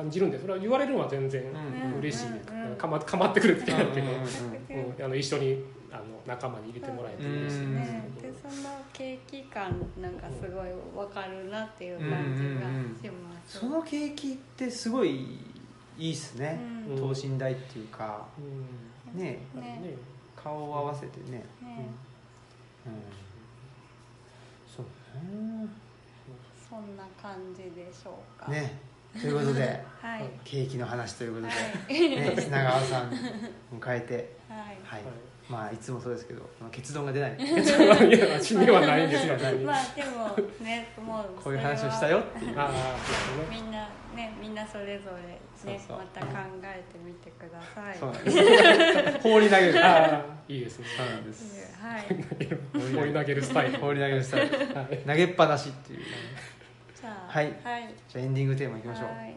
[0.00, 1.98] 感じるんでそれは言われるのは全然うん。
[1.98, 2.70] 嬉しい、うん。
[2.70, 2.76] うん。
[2.76, 5.04] かまかまってくるって言うけど、うんうんうんうん。
[5.04, 7.92] あの一緒にあの仲間に入れてもらえて嬉しいうんです。
[7.92, 15.38] ねけどでその景気感なんかすごいわかるなっていう感じがします、その景気ってすごい
[15.98, 16.58] いいっすね、
[16.96, 18.26] 等身大っていうか。
[18.38, 19.20] うん。
[19.20, 19.94] ねやっぱりね。
[20.42, 21.86] 顔を合わせてね、ね。
[22.86, 22.92] うん、
[24.74, 25.68] そうね。
[26.68, 28.50] そんな感じでしょうか。
[28.50, 28.78] ね
[29.18, 30.24] ということではい。
[30.44, 32.34] 景気の話ということで、はい。
[32.34, 34.58] ね、砂川さん迎えて、はい。
[34.82, 35.02] はい。
[35.48, 37.36] まあいつもそうですけどまあ結論が出ない。
[37.36, 42.56] 結論はいやうちにはないんですよない まあでもねもうこういう話をしたよっていう。
[43.50, 45.98] みんなねみんなそれぞれねそうそう。
[45.98, 46.26] また考
[46.62, 47.98] えてみてください。
[47.98, 49.18] そうなんです。
[49.20, 49.84] 放り投げる。
[49.84, 50.86] ああいいですね。
[50.96, 51.76] そうなんです。
[51.78, 52.06] はい。
[52.96, 53.78] 放り投げるスタイル。
[53.78, 54.56] 放り投げるスタイル。
[54.74, 54.98] はい。
[54.98, 56.00] 投げっぱなしっていう
[57.00, 57.46] じゃあはい。
[57.64, 57.94] はい。
[58.08, 59.06] じゃあエンディングテーマいきましょう。
[59.06, 59.36] はい。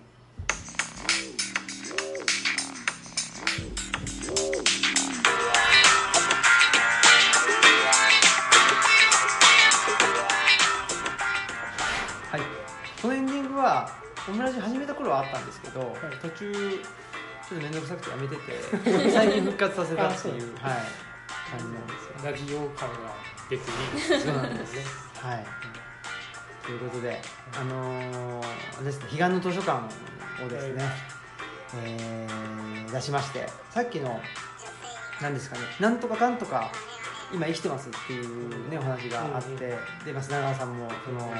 [12.31, 12.41] はい、
[13.01, 13.89] このエンディングは
[14.27, 20.73] オムラジ始めた頃はあったんですけど、途中ちょっと面倒くさくてやめてて 最近復活させたっていうはい、
[21.51, 22.31] 感じなんですよ。
[22.31, 22.95] ラジオ感が
[23.49, 23.95] 出ていい。
[23.95, 24.75] ですそうなんです。
[24.75, 24.83] ね
[25.21, 25.45] はい
[26.65, 27.21] ということで
[27.59, 29.83] あのーですね彼岸の図書館
[30.43, 30.83] をですね、
[31.83, 32.43] えー
[32.93, 34.19] 出しましてさっきの
[35.19, 36.71] 何ですかねなんとかかんとか
[37.33, 41.33] 今生きてますっていうねお話があって、で増永川さんもその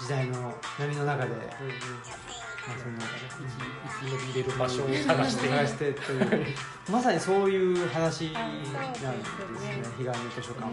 [0.00, 2.96] 時代の波の中で、まあ、その
[4.00, 5.92] 生き延びれる場所を探して探して。
[5.92, 6.46] という
[6.90, 8.78] まさにそういう話なんですね
[9.98, 10.72] 彼岸の図書館も、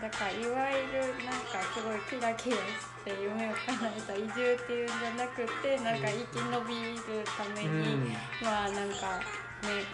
[0.00, 2.62] だからいわゆるなんかすごいキラキラし
[3.04, 8.04] て夢を叶えた移住っていうんじゃなくてなんか生き延びるためうん。
[8.04, 9.18] に、まあなんか
[9.66, 9.84] ね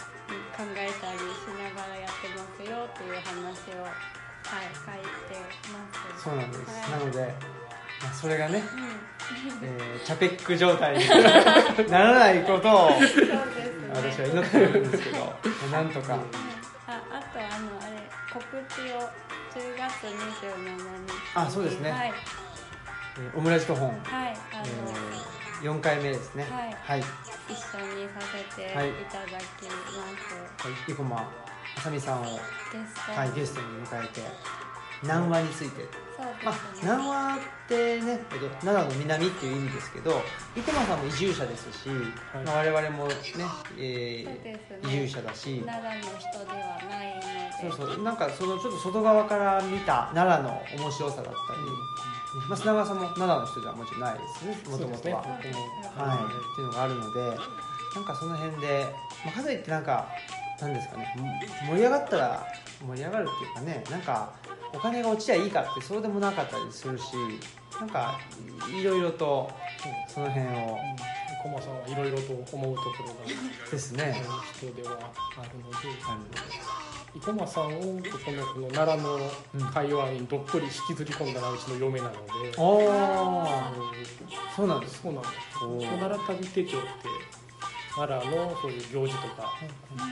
[0.56, 5.40] 考えたりしながらやってますよっていう話をはい書いて
[5.72, 6.22] ます。
[6.24, 7.00] そうなんです、はい。
[7.00, 7.34] なので、
[8.02, 9.66] まあ、それがね、うん。
[9.66, 11.04] えーチャペック状態に
[11.90, 13.08] ならないことをね。
[13.94, 16.14] 私は祈ってるんですけど、まあなんとか、
[16.86, 19.08] ああとあのあれ告知を
[19.56, 21.12] 10月27日。
[21.34, 21.90] あそうですね。
[21.90, 22.08] はい。
[22.08, 24.64] えーオムライスと本、はいあの、
[25.62, 26.44] えー、4回目ですね。
[26.44, 26.76] はい。
[26.82, 32.30] はい、一緒にさせていただきます、生駒あさみさんを、ゲ
[32.86, 33.12] スト。
[33.12, 34.20] はい、ゲストに迎えて
[35.02, 36.06] 南和について。
[36.16, 37.38] そうまあです、ね、南和っ
[37.68, 40.22] てね、えっと、奈良の南っていう意味ですけど
[40.54, 41.88] 生駒さんも移住者ですし、
[42.44, 43.14] まあ、我々もね、
[43.76, 44.60] えーね。
[44.82, 45.62] 移住者だし。
[45.66, 47.15] 奈良の人ではない
[47.60, 48.02] そうそう。
[48.02, 51.36] なんかそのちょっと外側から見た奈良の面白さだったり、
[52.48, 54.58] まあ、砂川さんも奈良の人ではもちろんないですね。
[54.70, 55.48] もともとは、ねはい、って
[56.60, 57.38] いうのがあるので
[57.94, 58.86] なんかその辺で、
[59.24, 60.06] まあ、かといってなんか
[60.60, 61.14] なんですかね。
[61.16, 61.26] も
[61.68, 62.46] 盛り上がったら
[62.86, 63.84] 盛り上がるっていうかね。
[63.90, 64.32] なんか
[64.74, 67.14] お金が落ちりゃいいかってそうでもなかったりするし
[67.80, 68.18] なんか
[68.68, 69.50] いろいろと
[70.08, 70.78] その辺を
[71.46, 73.14] コマさんはいろいろと思うところが
[73.70, 74.02] ですね。
[74.02, 74.98] ある人では
[75.38, 75.76] あるので
[77.14, 79.18] 生駒さんをこのこの奈良
[79.60, 82.18] の会話にどっぷり引きずり込んだのはうちの嫁なので、
[82.58, 83.92] おあおの
[84.54, 85.00] そうなんです。
[85.00, 85.34] そうなんです。
[85.60, 86.86] 奈良旅手帳って
[87.94, 89.56] 奈良のそういう行事とか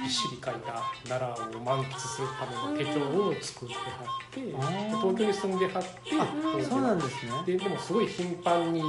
[0.01, 3.81] びっしり書いた奈良を満喫するための手帳を作っては
[4.31, 5.89] って東京に住んではって
[6.19, 7.33] あこそうなんですね。
[7.45, 8.83] ででもすごい頻繁に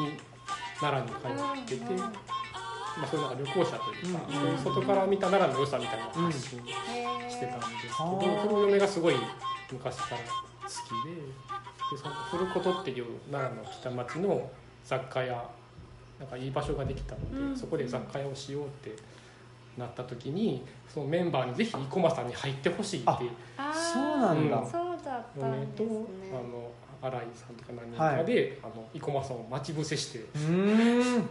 [0.79, 2.13] 奈良に帰ってて、うん
[2.97, 4.33] まあ、そういうのが旅行者というか、うん。
[4.33, 6.65] そういう外から見た奈良の良さみたいな発信してたん
[7.25, 8.43] ですけど、あー。
[8.43, 9.15] その嫁がすごい
[9.71, 10.23] 昔から好
[10.67, 11.15] きで
[11.91, 14.49] でその古琴っていう奈良の北町の
[14.83, 15.49] 雑貨屋
[16.19, 17.57] なんかいい場所ができたので、うん。
[17.57, 18.95] そこで雑貨屋をしようって
[19.77, 23.19] なった時にそのメンバーにぜひ生駒さんに入ってほしいってあ
[23.57, 24.65] あーそうなんだ。
[24.65, 26.31] そうだった嫁と、んですね。
[26.31, 31.29] あの新井さんとか何人かで、あの生駒さんを待ち伏せしてうーん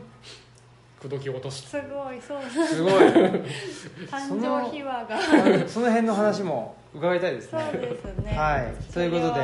[1.04, 1.66] 口説き落とし。
[1.66, 2.92] すごいそうすごい。
[2.94, 5.68] 誕生秘話が。
[5.68, 7.68] その辺の話も伺いたいですね。
[7.72, 8.32] そうですね。
[8.32, 8.92] はい。
[8.92, 9.40] ということで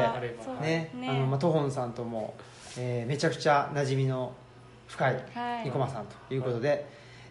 [0.67, 1.09] ねね。
[1.09, 2.35] あのまあトホンさんとも、
[2.79, 4.33] えー、めちゃくちゃ馴染みの
[4.89, 5.25] 深い
[5.65, 6.85] 生駒さんということで、はい、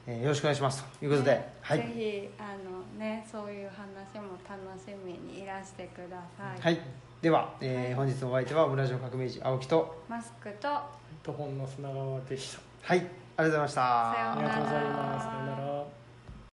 [0.08, 1.54] えー、よろしくお願いしますということで、ね。
[1.62, 2.56] はい、ぜひあ
[2.98, 6.80] の、ね、そういう話も楽しみにいらしてください、はい、
[7.22, 10.68] では、えー、はい、本日のお相手はオムラジオ革命児青木とマスクと
[11.24, 12.62] トホンの砂川でした。
[12.84, 13.19] はい。
[13.44, 14.32] りがとうございました。
[14.32, 15.26] ありがとうございます。
[15.26, 15.99] さよなら。